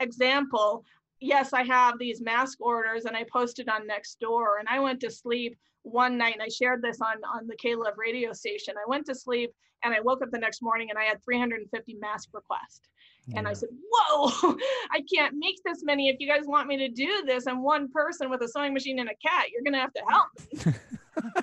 Example, 0.00 0.84
yes, 1.20 1.52
I 1.52 1.62
have 1.62 1.98
these 1.98 2.20
mask 2.20 2.60
orders 2.60 3.04
and 3.04 3.16
I 3.16 3.24
posted 3.32 3.68
on 3.68 3.88
Nextdoor 3.88 4.58
and 4.58 4.68
I 4.68 4.80
went 4.80 5.00
to 5.00 5.10
sleep 5.10 5.56
one 5.84 6.18
night 6.18 6.34
and 6.34 6.42
I 6.42 6.48
shared 6.48 6.82
this 6.82 7.00
on, 7.00 7.16
on 7.32 7.46
the 7.46 7.56
K-Love 7.56 7.94
radio 7.96 8.32
station. 8.32 8.74
I 8.76 8.88
went 8.88 9.06
to 9.06 9.14
sleep 9.14 9.52
and 9.84 9.94
I 9.94 10.00
woke 10.00 10.22
up 10.22 10.30
the 10.30 10.38
next 10.38 10.62
morning 10.62 10.88
and 10.90 10.98
I 10.98 11.04
had 11.04 11.22
350 11.22 11.94
mask 12.00 12.30
requests. 12.32 12.88
Yeah. 13.26 13.38
And 13.38 13.48
I 13.48 13.52
said, 13.52 13.68
Whoa, 13.90 14.56
I 14.90 15.02
can't 15.12 15.34
make 15.38 15.56
this 15.64 15.84
many. 15.84 16.08
If 16.08 16.16
you 16.18 16.28
guys 16.28 16.44
want 16.46 16.68
me 16.68 16.76
to 16.78 16.88
do 16.88 17.22
this, 17.26 17.46
I'm 17.46 17.62
one 17.62 17.88
person 17.90 18.28
with 18.30 18.42
a 18.42 18.48
sewing 18.48 18.74
machine 18.74 18.98
and 18.98 19.08
a 19.08 19.26
cat. 19.26 19.46
You're 19.52 19.62
going 19.62 19.74
to 19.74 19.78
have 19.78 19.92
to 19.94 20.02
help 20.08 20.74
me. 21.16 21.42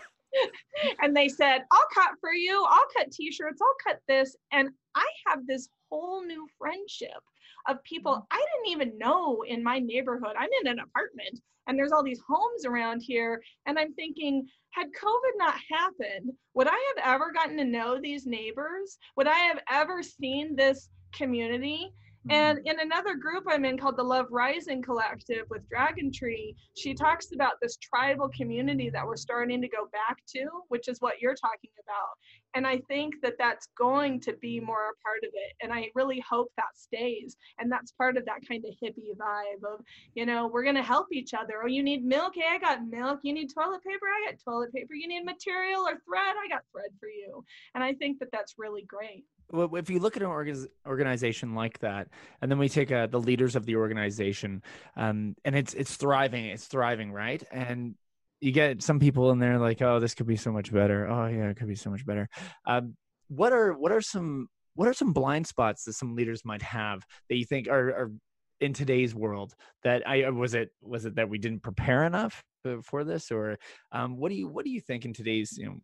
and 1.01 1.15
they 1.15 1.27
said, 1.27 1.59
I'll 1.71 1.87
cut 1.93 2.11
for 2.19 2.33
you. 2.33 2.65
I'll 2.69 2.87
cut 2.97 3.11
t 3.11 3.31
shirts. 3.31 3.61
I'll 3.61 3.93
cut 3.93 4.01
this. 4.07 4.35
And 4.51 4.69
I 4.95 5.05
have 5.27 5.45
this 5.47 5.69
whole 5.89 6.23
new 6.25 6.47
friendship 6.57 7.21
of 7.67 7.83
people 7.83 8.13
mm. 8.13 8.25
I 8.31 8.37
didn't 8.37 8.71
even 8.71 8.97
know 8.97 9.43
in 9.47 9.63
my 9.63 9.79
neighborhood. 9.79 10.35
I'm 10.37 10.49
in 10.61 10.67
an 10.67 10.79
apartment 10.79 11.39
and 11.67 11.77
there's 11.77 11.91
all 11.91 12.03
these 12.03 12.21
homes 12.27 12.65
around 12.65 13.01
here. 13.01 13.41
And 13.65 13.77
I'm 13.77 13.93
thinking, 13.93 14.47
had 14.71 14.87
COVID 14.87 15.37
not 15.37 15.55
happened, 15.71 16.31
would 16.55 16.67
I 16.67 16.93
have 16.95 17.15
ever 17.15 17.31
gotten 17.31 17.57
to 17.57 17.63
know 17.63 17.99
these 18.01 18.25
neighbors? 18.25 18.97
Would 19.15 19.27
I 19.27 19.37
have 19.37 19.59
ever 19.69 20.01
seen 20.01 20.55
this 20.55 20.89
community. 21.11 21.91
And 22.29 22.59
mm-hmm. 22.59 22.67
in 22.67 22.79
another 22.79 23.15
group 23.15 23.45
I'm 23.47 23.65
in 23.65 23.77
called 23.77 23.97
the 23.97 24.03
Love 24.03 24.27
Rising 24.29 24.81
Collective 24.81 25.45
with 25.49 25.67
Dragon 25.69 26.11
Tree, 26.11 26.55
she 26.75 26.93
talks 26.93 27.29
about 27.33 27.53
this 27.61 27.77
tribal 27.77 28.29
community 28.29 28.91
that 28.91 29.05
we're 29.05 29.15
starting 29.15 29.59
to 29.61 29.67
go 29.67 29.87
back 29.91 30.17
to, 30.35 30.47
which 30.67 30.87
is 30.87 31.01
what 31.01 31.19
you're 31.19 31.35
talking 31.35 31.71
about. 31.83 32.09
And 32.53 32.67
I 32.67 32.79
think 32.87 33.15
that 33.21 33.35
that's 33.37 33.67
going 33.77 34.19
to 34.21 34.33
be 34.33 34.59
more 34.59 34.89
a 34.89 34.97
part 35.03 35.23
of 35.23 35.29
it. 35.33 35.53
And 35.61 35.71
I 35.73 35.89
really 35.95 36.23
hope 36.27 36.51
that 36.57 36.75
stays. 36.75 37.35
And 37.59 37.71
that's 37.71 37.91
part 37.91 38.17
of 38.17 38.25
that 38.25 38.47
kind 38.47 38.63
of 38.65 38.73
hippie 38.81 39.15
vibe 39.17 39.73
of, 39.73 39.81
you 40.15 40.25
know, 40.25 40.47
we're 40.47 40.63
going 40.63 40.75
to 40.75 40.83
help 40.83 41.07
each 41.11 41.33
other. 41.33 41.61
Oh, 41.63 41.67
you 41.67 41.83
need 41.83 42.03
milk? 42.03 42.33
Hey, 42.35 42.47
I 42.49 42.57
got 42.57 42.87
milk. 42.87 43.19
You 43.23 43.33
need 43.33 43.51
toilet 43.53 43.83
paper? 43.83 44.05
I 44.05 44.31
got 44.31 44.39
toilet 44.43 44.73
paper. 44.73 44.93
You 44.93 45.07
need 45.07 45.23
material 45.23 45.81
or 45.81 45.93
thread? 46.05 46.35
I 46.43 46.47
got 46.49 46.63
thread 46.71 46.91
for 46.99 47.07
you. 47.07 47.43
And 47.75 47.83
I 47.83 47.93
think 47.93 48.19
that 48.19 48.31
that's 48.31 48.55
really 48.57 48.83
great 48.83 49.25
well, 49.51 49.75
if 49.75 49.89
you 49.89 49.99
look 49.99 50.17
at 50.17 50.23
an 50.23 50.67
organization 50.87 51.55
like 51.55 51.79
that, 51.79 52.07
and 52.41 52.49
then 52.49 52.57
we 52.57 52.69
take 52.69 52.91
uh, 52.91 53.07
the 53.07 53.19
leaders 53.19 53.55
of 53.55 53.65
the 53.65 53.75
organization, 53.75 54.63
um, 54.95 55.35
and 55.45 55.55
it's 55.55 55.73
it's 55.73 55.95
thriving, 55.95 56.45
it's 56.45 56.65
thriving, 56.65 57.11
right? 57.11 57.43
And 57.51 57.95
you 58.41 58.51
get 58.51 58.81
some 58.81 58.99
people 58.99 59.31
in 59.31 59.39
there 59.39 59.59
like, 59.59 59.81
oh, 59.81 59.99
this 59.99 60.15
could 60.15 60.27
be 60.27 60.35
so 60.35 60.51
much 60.51 60.73
better. 60.73 61.07
Oh 61.07 61.27
yeah, 61.27 61.49
it 61.49 61.57
could 61.57 61.67
be 61.67 61.75
so 61.75 61.91
much 61.91 62.05
better. 62.05 62.27
Um, 62.65 62.95
what 63.27 63.53
are 63.53 63.73
what 63.73 63.91
are 63.91 64.01
some 64.01 64.49
what 64.75 64.87
are 64.87 64.93
some 64.93 65.13
blind 65.13 65.47
spots 65.47 65.85
that 65.85 65.93
some 65.93 66.15
leaders 66.15 66.43
might 66.43 66.61
have 66.61 67.05
that 67.29 67.37
you 67.37 67.45
think 67.45 67.67
are, 67.67 67.89
are 67.89 68.11
in 68.59 68.73
today's 68.73 69.15
world 69.15 69.53
that 69.83 70.07
I 70.07 70.29
was 70.29 70.53
it 70.53 70.69
was 70.81 71.05
it 71.05 71.15
that 71.15 71.29
we 71.29 71.37
didn't 71.37 71.63
prepare 71.63 72.03
enough 72.03 72.43
for 72.83 73.03
this 73.03 73.31
or 73.31 73.57
um, 73.91 74.17
what 74.17 74.29
do 74.29 74.35
you 74.35 74.47
what 74.47 74.65
do 74.65 74.71
you 74.71 74.81
think 74.81 75.05
in 75.05 75.13
today's 75.13 75.57
you 75.57 75.67
know 75.67 75.77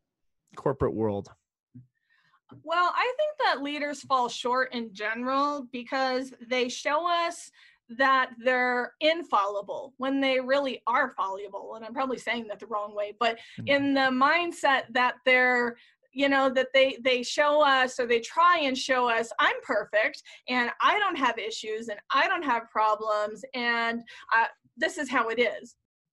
corporate 0.55 0.93
world? 0.93 1.29
Well, 2.63 2.93
I 2.95 3.13
think 3.17 3.31
that 3.39 3.61
leaders 3.61 4.01
fall 4.01 4.29
short 4.29 4.73
in 4.73 4.93
general 4.93 5.67
because 5.71 6.33
they 6.47 6.69
show 6.69 7.07
us 7.07 7.51
that 7.89 8.31
they're 8.43 8.93
infallible 8.99 9.93
when 9.97 10.19
they 10.19 10.39
really 10.39 10.81
are 10.87 11.13
fallible. 11.15 11.75
And 11.75 11.85
I'm 11.85 11.93
probably 11.93 12.17
saying 12.17 12.47
that 12.49 12.59
the 12.59 12.67
wrong 12.67 12.93
way, 12.95 13.13
but 13.19 13.37
mm-hmm. 13.59 13.67
in 13.67 13.93
the 13.93 14.09
mindset 14.11 14.83
that 14.91 15.15
they're 15.25 15.75
you 16.13 16.29
know 16.29 16.49
that 16.49 16.69
they 16.73 16.97
they 17.03 17.21
show 17.21 17.61
us 17.61 17.99
or 17.99 18.07
they 18.07 18.19
try 18.19 18.59
and 18.59 18.75
show 18.77 19.07
us 19.07 19.29
i'm 19.39 19.55
perfect 19.61 20.23
and 20.47 20.71
i 20.81 20.97
don't 20.97 21.17
have 21.17 21.37
issues 21.37 21.89
and 21.89 21.99
i 22.11 22.27
don't 22.27 22.43
have 22.43 22.63
problems 22.71 23.43
and 23.53 24.01
uh, 24.35 24.45
this 24.77 24.97
is 24.97 25.09
how 25.09 25.27
it 25.27 25.39
is 25.39 25.75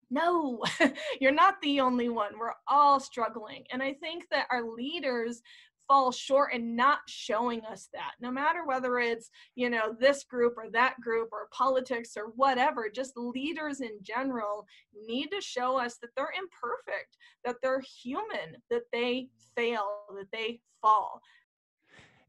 no 0.10 0.60
you're 1.22 1.32
not 1.32 1.56
the 1.62 1.80
only 1.80 2.10
one 2.10 2.32
we're 2.40 2.54
all 2.68 3.00
struggling 3.00 3.64
and 3.72 3.84
i 3.84 3.94
think 3.94 4.26
that 4.32 4.48
our 4.50 4.64
leaders 4.64 5.42
fall 5.92 6.10
short 6.10 6.54
in 6.54 6.74
not 6.74 7.00
showing 7.06 7.62
us 7.66 7.90
that 7.92 8.14
no 8.22 8.32
matter 8.32 8.66
whether 8.66 8.98
it's 9.00 9.30
you 9.56 9.70
know 9.70 9.94
this 10.00 10.24
group 10.24 10.54
or 10.56 10.70
that 10.72 10.96
group 11.02 11.28
or 11.34 11.50
politics 11.52 12.14
or 12.16 12.28
whatever 12.38 12.90
just 12.90 13.12
leaders 13.18 13.82
in 13.82 13.92
general 14.02 14.66
need 15.06 15.28
to 15.28 15.42
show 15.42 15.78
us 15.78 15.98
that 15.98 16.08
they're 16.16 16.32
imperfect 16.40 17.18
that 17.44 17.58
they're 17.62 17.84
human 18.02 18.56
that 18.70 18.84
they 18.94 19.28
fail 19.54 19.86
that 20.16 20.32
they 20.32 20.62
fall 20.82 21.20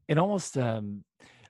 it 0.09 0.17
almost 0.17 0.57
um 0.57 1.01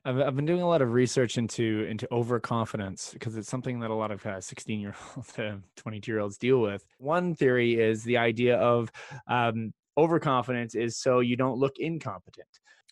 I've, 0.05 0.35
been 0.35 0.45
doing 0.45 0.61
a 0.61 0.67
lot 0.67 0.81
of 0.81 0.91
research 0.91 1.37
into 1.37 1.87
into 1.89 2.11
overconfidence 2.11 3.11
because 3.13 3.37
it's 3.37 3.47
something 3.47 3.79
that 3.79 3.89
a 3.89 3.95
lot 3.95 4.11
of 4.11 4.23
uh, 4.25 4.41
16 4.41 4.81
year 4.81 4.93
olds 5.15 5.31
to 5.35 5.61
22 5.77 6.11
year 6.11 6.19
olds 6.19 6.37
deal 6.37 6.59
with. 6.59 6.85
One 6.97 7.33
theory 7.33 7.79
is 7.79 8.03
the 8.03 8.17
idea 8.17 8.57
of 8.57 8.91
um, 9.27 9.73
overconfidence 9.97 10.75
is 10.75 10.97
so 10.97 11.19
you 11.19 11.35
don't 11.35 11.57
look 11.57 11.77
incompetent. 11.77 12.47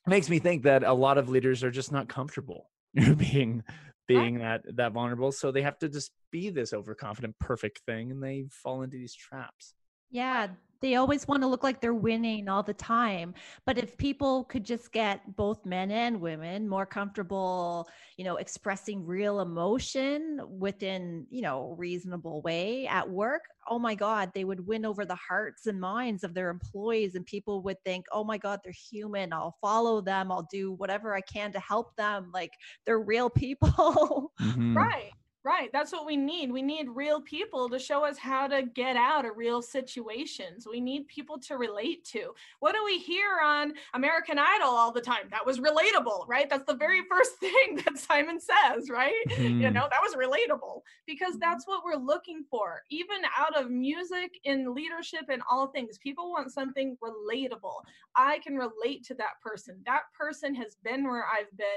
It 0.05 0.09
makes 0.09 0.29
me 0.29 0.39
think 0.39 0.63
that 0.63 0.83
a 0.83 0.93
lot 0.93 1.17
of 1.17 1.29
leaders 1.29 1.63
are 1.63 1.71
just 1.71 1.91
not 1.91 2.07
comfortable 2.07 2.69
being 3.17 3.63
being 4.07 4.39
that 4.39 4.61
that 4.75 4.91
vulnerable 4.91 5.31
so 5.31 5.51
they 5.51 5.61
have 5.61 5.77
to 5.79 5.87
just 5.87 6.11
be 6.31 6.49
this 6.49 6.73
overconfident 6.73 7.37
perfect 7.39 7.81
thing 7.85 8.11
and 8.11 8.21
they 8.21 8.45
fall 8.51 8.81
into 8.81 8.97
these 8.97 9.13
traps 9.13 9.73
yeah 10.09 10.47
they 10.81 10.95
always 10.95 11.27
want 11.27 11.41
to 11.41 11.47
look 11.47 11.63
like 11.63 11.79
they're 11.79 11.93
winning 11.93 12.49
all 12.49 12.63
the 12.63 12.73
time 12.73 13.33
but 13.65 13.77
if 13.77 13.97
people 13.97 14.43
could 14.45 14.63
just 14.63 14.91
get 14.91 15.35
both 15.35 15.65
men 15.65 15.91
and 15.91 16.19
women 16.19 16.67
more 16.67 16.85
comfortable 16.85 17.87
you 18.17 18.25
know 18.25 18.37
expressing 18.37 19.05
real 19.05 19.39
emotion 19.39 20.39
within 20.49 21.25
you 21.29 21.41
know 21.41 21.75
reasonable 21.77 22.41
way 22.41 22.87
at 22.87 23.09
work 23.09 23.43
oh 23.69 23.79
my 23.79 23.95
god 23.95 24.31
they 24.33 24.43
would 24.43 24.65
win 24.67 24.85
over 24.85 25.05
the 25.05 25.15
hearts 25.15 25.67
and 25.67 25.79
minds 25.79 26.23
of 26.23 26.33
their 26.33 26.49
employees 26.49 27.15
and 27.15 27.25
people 27.25 27.61
would 27.61 27.81
think 27.83 28.05
oh 28.11 28.23
my 28.23 28.37
god 28.37 28.59
they're 28.63 28.73
human 28.73 29.31
i'll 29.31 29.55
follow 29.61 30.01
them 30.01 30.31
i'll 30.31 30.47
do 30.51 30.73
whatever 30.73 31.15
i 31.15 31.21
can 31.21 31.51
to 31.51 31.59
help 31.59 31.95
them 31.95 32.29
like 32.33 32.51
they're 32.85 32.99
real 32.99 33.29
people 33.29 34.31
mm-hmm. 34.41 34.75
right 34.75 35.11
Right. 35.43 35.71
That's 35.73 35.91
what 35.91 36.05
we 36.05 36.17
need. 36.17 36.51
We 36.51 36.61
need 36.61 36.87
real 36.89 37.19
people 37.19 37.67
to 37.69 37.79
show 37.79 38.05
us 38.05 38.19
how 38.19 38.47
to 38.47 38.61
get 38.61 38.95
out 38.95 39.25
of 39.25 39.37
real 39.37 39.63
situations. 39.63 40.67
We 40.69 40.79
need 40.79 41.07
people 41.07 41.39
to 41.39 41.57
relate 41.57 42.05
to. 42.09 42.35
What 42.59 42.75
do 42.75 42.85
we 42.85 42.99
hear 42.99 43.39
on 43.43 43.73
American 43.95 44.37
Idol 44.37 44.69
all 44.69 44.91
the 44.91 45.01
time? 45.01 45.29
That 45.31 45.43
was 45.43 45.59
relatable, 45.59 46.27
right? 46.27 46.47
That's 46.47 46.65
the 46.65 46.75
very 46.75 47.01
first 47.09 47.35
thing 47.39 47.81
that 47.83 47.97
Simon 47.97 48.39
says, 48.39 48.91
right? 48.91 49.15
Mm-hmm. 49.29 49.61
You 49.61 49.71
know, 49.71 49.87
that 49.89 50.01
was 50.03 50.13
relatable 50.13 50.81
because 51.07 51.31
mm-hmm. 51.31 51.39
that's 51.39 51.65
what 51.65 51.83
we're 51.83 51.95
looking 51.95 52.43
for. 52.47 52.83
Even 52.91 53.17
out 53.35 53.59
of 53.59 53.71
music, 53.71 54.31
in 54.43 54.75
leadership, 54.75 55.25
and 55.29 55.41
all 55.49 55.67
things, 55.67 55.97
people 55.97 56.29
want 56.29 56.51
something 56.51 56.95
relatable. 57.03 57.81
I 58.15 58.39
can 58.39 58.57
relate 58.57 59.03
to 59.05 59.15
that 59.15 59.41
person. 59.43 59.81
That 59.87 60.03
person 60.15 60.53
has 60.53 60.77
been 60.83 61.05
where 61.05 61.25
I've 61.25 61.55
been. 61.57 61.67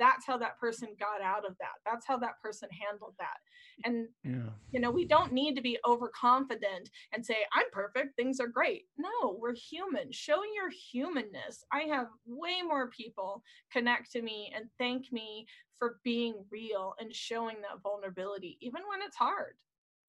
That's 0.00 0.26
how 0.26 0.36
that 0.38 0.58
person 0.58 0.88
got 0.98 1.22
out 1.22 1.46
of 1.46 1.54
that. 1.60 1.78
That's 1.86 2.06
how 2.06 2.18
that 2.18 2.40
person 2.42 2.68
handled 2.72 3.14
that 3.20 3.36
and 3.84 4.08
yeah. 4.24 4.50
you 4.72 4.80
know 4.80 4.90
we 4.90 5.04
don't 5.04 5.32
need 5.32 5.54
to 5.54 5.62
be 5.62 5.78
overconfident 5.86 6.90
and 7.12 7.24
say 7.24 7.36
i'm 7.52 7.66
perfect 7.72 8.16
things 8.16 8.40
are 8.40 8.48
great 8.48 8.84
no 8.98 9.36
we're 9.40 9.54
human 9.54 10.10
show 10.10 10.40
your 10.54 10.70
humanness 10.70 11.64
i 11.72 11.80
have 11.80 12.06
way 12.26 12.62
more 12.62 12.88
people 12.90 13.42
connect 13.72 14.10
to 14.10 14.22
me 14.22 14.52
and 14.54 14.66
thank 14.78 15.12
me 15.12 15.46
for 15.78 15.98
being 16.04 16.34
real 16.50 16.94
and 17.00 17.14
showing 17.14 17.56
that 17.60 17.80
vulnerability 17.82 18.58
even 18.60 18.82
when 18.88 19.00
it's 19.02 19.16
hard 19.16 19.54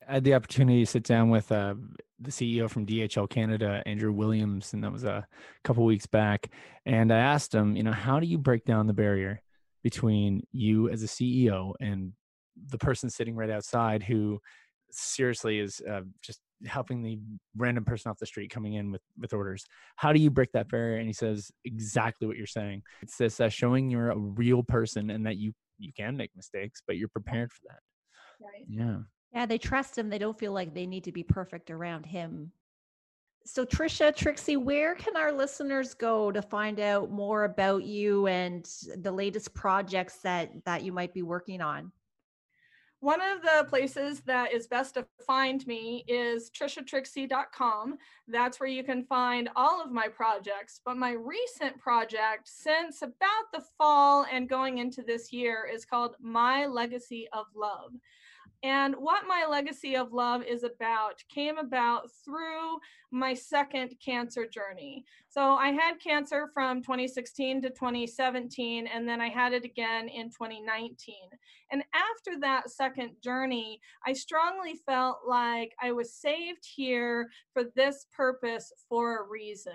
I 0.09 0.15
had 0.15 0.23
the 0.23 0.33
opportunity 0.33 0.79
to 0.79 0.85
sit 0.87 1.03
down 1.03 1.29
with 1.29 1.51
uh, 1.51 1.75
the 2.19 2.31
CEO 2.31 2.67
from 2.67 2.87
DHL 2.87 3.29
Canada, 3.29 3.83
Andrew 3.85 4.11
Williams, 4.11 4.73
and 4.73 4.83
that 4.83 4.91
was 4.91 5.03
a 5.03 5.27
couple 5.63 5.85
weeks 5.85 6.07
back. 6.07 6.49
And 6.87 7.13
I 7.13 7.19
asked 7.19 7.53
him, 7.53 7.75
you 7.75 7.83
know, 7.83 7.91
how 7.91 8.19
do 8.19 8.25
you 8.25 8.39
break 8.39 8.65
down 8.65 8.87
the 8.87 8.93
barrier 8.93 9.43
between 9.83 10.41
you 10.51 10.89
as 10.89 11.03
a 11.03 11.07
CEO 11.07 11.73
and 11.79 12.13
the 12.67 12.77
person 12.77 13.09
sitting 13.09 13.35
right 13.35 13.49
outside 13.49 14.03
who 14.03 14.39
seriously 14.91 15.59
is 15.59 15.81
uh, 15.89 16.01
just 16.21 16.41
helping 16.65 17.01
the 17.01 17.17
random 17.55 17.83
person 17.83 18.11
off 18.11 18.19
the 18.19 18.25
street 18.25 18.51
coming 18.51 18.73
in 18.73 18.91
with 18.91 19.01
with 19.17 19.33
orders. 19.33 19.65
How 19.95 20.13
do 20.13 20.19
you 20.19 20.29
break 20.29 20.51
that 20.51 20.69
barrier? 20.69 20.97
And 20.97 21.07
he 21.07 21.13
says 21.13 21.51
exactly 21.65 22.27
what 22.27 22.37
you're 22.37 22.45
saying. 22.45 22.83
It's 23.01 23.17
this 23.17 23.39
uh, 23.39 23.49
showing 23.49 23.89
you're 23.89 24.11
a 24.11 24.17
real 24.17 24.63
person 24.63 25.09
and 25.09 25.25
that 25.25 25.37
you 25.37 25.53
you 25.79 25.91
can 25.93 26.15
make 26.15 26.29
mistakes 26.35 26.81
but 26.85 26.97
you're 26.97 27.07
prepared 27.07 27.51
for 27.51 27.61
that. 27.69 27.79
Right. 28.39 28.65
Yeah. 28.67 28.97
Yeah 29.33 29.45
they 29.45 29.57
trust 29.57 29.97
him. 29.97 30.09
They 30.09 30.19
don't 30.19 30.37
feel 30.37 30.51
like 30.51 30.73
they 30.73 30.85
need 30.85 31.05
to 31.05 31.11
be 31.11 31.23
perfect 31.23 31.71
around 31.71 32.05
him 32.05 32.51
so 33.45 33.65
trisha 33.65 34.15
trixie 34.15 34.57
where 34.57 34.95
can 34.95 35.17
our 35.17 35.31
listeners 35.31 35.93
go 35.93 36.31
to 36.31 36.41
find 36.41 36.79
out 36.79 37.09
more 37.09 37.45
about 37.45 37.83
you 37.83 38.27
and 38.27 38.69
the 38.97 39.11
latest 39.11 39.53
projects 39.53 40.17
that 40.17 40.51
that 40.65 40.83
you 40.83 40.91
might 40.91 41.13
be 41.13 41.21
working 41.21 41.61
on 41.61 41.91
one 43.01 43.19
of 43.19 43.41
the 43.41 43.65
places 43.67 44.19
that 44.27 44.53
is 44.53 44.67
best 44.67 44.93
to 44.93 45.07
find 45.25 45.65
me 45.65 46.05
is 46.07 46.51
trishatrixie.com. 46.51 47.97
That's 48.27 48.59
where 48.59 48.69
you 48.69 48.83
can 48.83 49.03
find 49.05 49.49
all 49.55 49.81
of 49.81 49.91
my 49.91 50.07
projects. 50.07 50.81
But 50.85 50.97
my 50.97 51.13
recent 51.13 51.79
project, 51.79 52.47
since 52.47 53.01
about 53.01 53.51
the 53.51 53.63
fall 53.75 54.27
and 54.31 54.47
going 54.47 54.77
into 54.77 55.01
this 55.01 55.33
year, 55.33 55.67
is 55.73 55.83
called 55.83 56.15
My 56.21 56.67
Legacy 56.67 57.27
of 57.33 57.47
Love. 57.55 57.93
And 58.63 58.95
what 58.95 59.23
my 59.27 59.47
legacy 59.49 59.95
of 59.95 60.13
love 60.13 60.43
is 60.43 60.63
about 60.63 61.23
came 61.33 61.57
about 61.57 62.11
through 62.23 62.77
my 63.09 63.33
second 63.33 63.95
cancer 64.03 64.47
journey. 64.47 65.03
So 65.29 65.55
I 65.55 65.69
had 65.69 65.99
cancer 65.99 66.51
from 66.53 66.83
2016 66.83 67.63
to 67.63 67.69
2017, 67.69 68.85
and 68.85 69.07
then 69.07 69.19
I 69.19 69.29
had 69.29 69.53
it 69.53 69.65
again 69.65 70.07
in 70.07 70.29
2019. 70.29 71.15
And 71.71 71.83
after 71.93 72.39
that 72.41 72.69
second 72.69 73.11
journey, 73.23 73.81
I 74.05 74.13
strongly 74.13 74.75
felt 74.85 75.21
like 75.27 75.73
I 75.81 75.91
was 75.91 76.13
saved 76.13 76.63
here 76.63 77.29
for 77.53 77.63
this 77.75 78.05
purpose 78.15 78.71
for 78.87 79.19
a 79.19 79.27
reason. 79.27 79.73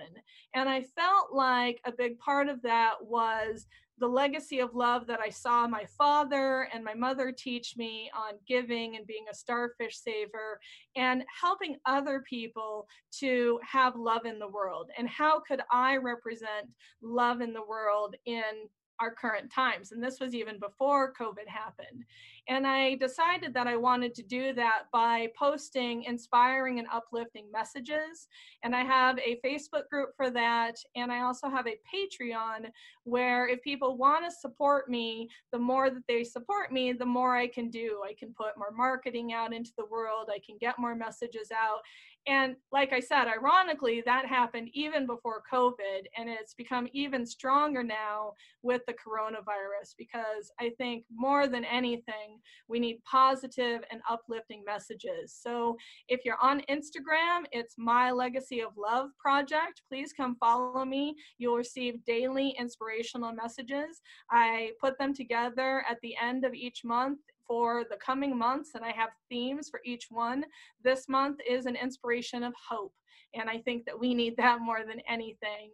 And 0.55 0.69
I 0.69 0.83
felt 0.83 1.33
like 1.33 1.81
a 1.85 1.93
big 1.93 2.19
part 2.19 2.49
of 2.49 2.63
that 2.63 2.95
was 3.03 3.67
the 3.99 4.07
legacy 4.07 4.61
of 4.61 4.75
love 4.75 5.07
that 5.07 5.21
I 5.21 5.31
saw 5.31 5.67
my 5.67 5.85
father 5.97 6.69
and 6.73 6.85
my 6.85 6.95
mother 6.95 7.33
teach 7.33 7.77
me 7.77 8.11
on 8.15 8.35
giving 8.47 8.97
and 8.97 9.07
being 9.07 9.25
a 9.31 9.35
starfish 9.35 9.99
saver 9.99 10.61
and 10.97 11.25
helping 11.41 11.77
other 11.87 12.23
people 12.29 12.87
to 13.21 13.59
have 13.63 13.97
love 13.97 14.27
in 14.27 14.39
the 14.39 14.49
world. 14.49 14.91
And 14.99 15.09
how 15.09 15.41
could 15.41 15.63
I 15.71 15.97
represent 15.97 16.69
love 17.01 17.41
in 17.41 17.53
the 17.53 17.65
world 17.67 18.17
in 18.27 18.69
our 19.01 19.15
current 19.15 19.51
times. 19.53 19.93
And 19.93 20.03
this 20.03 20.21
was 20.21 20.35
even 20.35 20.59
before 20.59 21.13
COVID 21.13 21.47
happened. 21.47 22.05
And 22.49 22.67
I 22.67 22.95
decided 22.95 23.53
that 23.55 23.67
I 23.67 23.77
wanted 23.77 24.15
to 24.15 24.23
do 24.23 24.53
that 24.55 24.85
by 24.93 25.29
posting 25.37 26.05
inspiring 26.05 26.79
and 26.79 26.87
uplifting 26.93 27.51
messages. 27.53 28.29
And 28.63 28.75
I 28.75 28.85
have 28.85 29.19
a 29.19 29.41
Facebook 29.45 29.89
group 29.91 30.11
for 30.17 30.31
that. 30.31 30.77
And 30.95 31.11
I 31.13 31.23
also 31.23 31.49
have 31.49 31.67
a 31.67 31.79
Patreon 31.93 32.71
where 33.05 33.49
if 33.49 33.63
people 33.63 33.97
want 33.97 34.25
to 34.25 34.31
support 34.31 34.89
me, 34.89 35.29
the 35.53 35.59
more 35.59 35.91
that 35.91 36.05
they 36.07 36.23
support 36.23 36.73
me, 36.73 36.93
the 36.93 37.05
more 37.05 37.37
I 37.37 37.49
can 37.49 37.69
do. 37.69 38.03
I 38.07 38.15
can 38.15 38.33
put 38.33 38.57
more 38.57 38.73
marketing 38.73 39.33
out 39.33 39.53
into 39.53 39.73
the 39.77 39.87
world, 39.87 40.31
I 40.33 40.39
can 40.45 40.57
get 40.59 40.79
more 40.79 40.95
messages 40.95 41.51
out. 41.53 41.81
And 42.27 42.57
like 42.73 42.93
I 42.93 42.99
said, 42.99 43.29
ironically, 43.29 44.03
that 44.05 44.27
happened 44.27 44.69
even 44.73 45.07
before 45.07 45.43
COVID, 45.53 46.01
and 46.17 46.29
it's 46.29 46.55
become 46.55 46.89
even 46.93 47.25
stronger 47.25 47.85
now 47.85 48.33
with 48.63 48.83
the 48.87 48.95
coronavirus 48.95 49.95
because 49.97 50.51
I 50.59 50.73
think 50.77 51.05
more 51.15 51.47
than 51.47 51.65
anything, 51.65 52.41
we 52.69 52.81
need 52.81 53.01
positive 53.05 53.83
and 53.93 54.01
uplifting 54.11 54.65
messages. 54.67 55.39
So 55.41 55.77
if 56.09 56.25
you're 56.25 56.43
on 56.43 56.63
Instagram, 56.69 57.45
it's 57.53 57.75
My 57.79 58.11
Legacy 58.11 58.61
of 58.61 58.73
Love 58.77 59.11
Project. 59.21 59.83
Please 59.89 60.13
come 60.13 60.37
follow 60.41 60.85
me. 60.85 61.15
You'll 61.39 61.57
receive 61.57 62.05
daily 62.05 62.57
inspirational 62.59 63.33
messages. 63.33 64.01
I 64.33 64.73
put 64.81 64.99
them 64.99 65.15
together 65.15 65.85
at 65.89 65.99
the 66.03 66.17
end 66.21 66.45
of 66.45 66.55
each 66.55 66.83
month 66.85 67.21
for 67.47 67.85
the 67.91 67.97
coming 67.97 68.37
months, 68.37 68.71
and 68.75 68.85
I 68.85 68.93
have 68.93 69.11
themes 69.29 69.69
for 69.69 69.81
each 69.85 70.07
one. 70.11 70.45
This 70.83 71.09
month 71.09 71.39
is 71.49 71.67
an 71.67 71.77
inspiration 71.77 72.43
of 72.43 72.55
hope, 72.69 72.93
and 73.35 73.49
I 73.49 73.59
think 73.59 73.85
that 73.87 73.99
we 73.99 74.15
need 74.15 74.37
that 74.37 74.61
more 74.61 74.81
than 74.87 75.01
anything. 75.09 75.71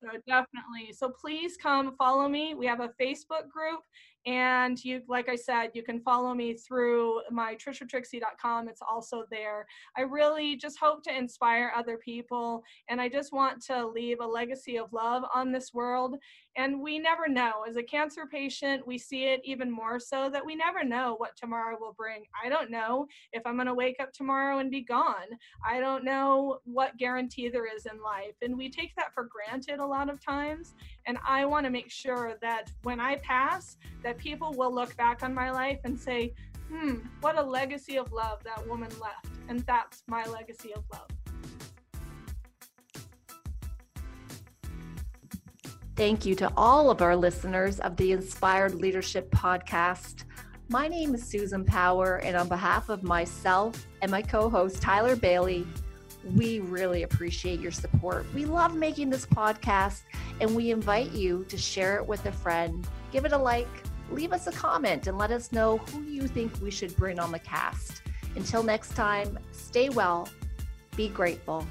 So 0.00 0.10
definitely. 0.26 0.92
So 0.92 1.10
please 1.10 1.56
come 1.56 1.96
follow 1.96 2.28
me. 2.28 2.54
We 2.54 2.66
have 2.66 2.80
a 2.80 2.92
Facebook 3.00 3.48
group 3.50 3.80
and 4.26 4.82
you, 4.84 5.02
like 5.08 5.28
I 5.28 5.36
said, 5.36 5.70
you 5.74 5.82
can 5.82 6.00
follow 6.00 6.34
me 6.34 6.54
through 6.54 7.20
my 7.30 7.54
trishatrixie.com. 7.54 8.68
It's 8.68 8.82
also 8.82 9.24
there. 9.30 9.66
I 9.96 10.02
really 10.02 10.56
just 10.56 10.78
hope 10.78 11.02
to 11.04 11.16
inspire 11.16 11.72
other 11.74 11.96
people. 11.96 12.62
And 12.88 13.00
I 13.00 13.08
just 13.08 13.32
want 13.32 13.62
to 13.66 13.86
leave 13.86 14.18
a 14.20 14.26
legacy 14.26 14.76
of 14.76 14.92
love 14.92 15.22
on 15.34 15.52
this 15.52 15.72
world. 15.72 16.16
And 16.56 16.80
we 16.80 16.98
never 16.98 17.28
know. 17.28 17.64
As 17.68 17.76
a 17.76 17.82
cancer 17.82 18.26
patient, 18.26 18.84
we 18.86 18.98
see 18.98 19.26
it 19.26 19.40
even 19.44 19.70
more 19.70 20.00
so 20.00 20.28
that 20.28 20.44
we 20.44 20.56
never 20.56 20.84
know 20.84 21.14
what 21.16 21.36
tomorrow 21.36 21.76
will 21.80 21.94
bring. 21.96 22.24
I 22.44 22.48
don't 22.48 22.70
know 22.70 23.06
if 23.32 23.46
I'm 23.46 23.54
going 23.54 23.66
to 23.66 23.74
wake 23.74 23.96
up 24.00 24.12
tomorrow 24.12 24.58
and 24.58 24.70
be 24.70 24.82
gone. 24.82 25.38
I 25.64 25.78
don't 25.78 26.04
know 26.04 26.58
what 26.64 26.96
guarantee 26.96 27.48
there 27.48 27.72
is 27.72 27.86
in 27.86 28.02
life. 28.02 28.34
And 28.42 28.58
we 28.58 28.68
take 28.68 28.94
that 28.96 29.14
for 29.14 29.28
granted 29.30 29.78
a 29.78 29.86
lot 29.86 30.10
of 30.10 30.20
times. 30.20 30.74
And 31.06 31.16
I 31.26 31.44
want 31.44 31.64
to 31.64 31.70
make 31.70 31.90
sure 31.90 32.34
that 32.42 32.72
when 32.82 32.98
I 32.98 33.16
pass, 33.16 33.76
that 34.08 34.16
people 34.16 34.54
will 34.54 34.74
look 34.74 34.96
back 34.96 35.22
on 35.22 35.34
my 35.34 35.50
life 35.50 35.78
and 35.84 36.00
say, 36.00 36.32
hmm, 36.70 36.94
what 37.20 37.36
a 37.36 37.42
legacy 37.42 37.98
of 37.98 38.10
love 38.10 38.42
that 38.42 38.66
woman 38.66 38.88
left. 38.98 39.26
And 39.50 39.60
that's 39.66 40.02
my 40.06 40.24
legacy 40.24 40.72
of 40.72 40.82
love. 40.90 41.08
Thank 45.94 46.24
you 46.24 46.34
to 46.36 46.50
all 46.56 46.90
of 46.90 47.02
our 47.02 47.14
listeners 47.14 47.80
of 47.80 47.98
the 47.98 48.12
Inspired 48.12 48.76
Leadership 48.76 49.30
Podcast. 49.30 50.24
My 50.70 50.88
name 50.88 51.14
is 51.14 51.22
Susan 51.22 51.62
Power, 51.62 52.16
and 52.16 52.34
on 52.34 52.48
behalf 52.48 52.88
of 52.88 53.02
myself 53.02 53.86
and 54.00 54.10
my 54.10 54.22
co 54.22 54.48
host, 54.48 54.80
Tyler 54.80 55.16
Bailey, 55.16 55.66
we 56.34 56.60
really 56.60 57.02
appreciate 57.02 57.60
your 57.60 57.72
support. 57.72 58.24
We 58.34 58.46
love 58.46 58.74
making 58.74 59.10
this 59.10 59.26
podcast, 59.26 60.00
and 60.40 60.56
we 60.56 60.70
invite 60.70 61.12
you 61.12 61.44
to 61.50 61.58
share 61.58 61.96
it 61.96 62.06
with 62.06 62.24
a 62.24 62.32
friend. 62.32 62.88
Give 63.12 63.26
it 63.26 63.32
a 63.32 63.38
like, 63.38 63.68
leave 64.10 64.32
us 64.32 64.46
a 64.46 64.52
comment 64.52 65.06
and 65.06 65.18
let 65.18 65.30
us 65.30 65.52
know 65.52 65.78
who 65.78 66.02
you 66.02 66.26
think 66.26 66.52
we 66.62 66.70
should 66.70 66.94
bring 66.96 67.18
on 67.18 67.32
the 67.32 67.38
cast. 67.38 68.02
Until 68.36 68.62
next 68.62 68.94
time, 68.94 69.38
stay 69.52 69.88
well, 69.88 70.28
be 70.96 71.08
grateful, 71.08 71.66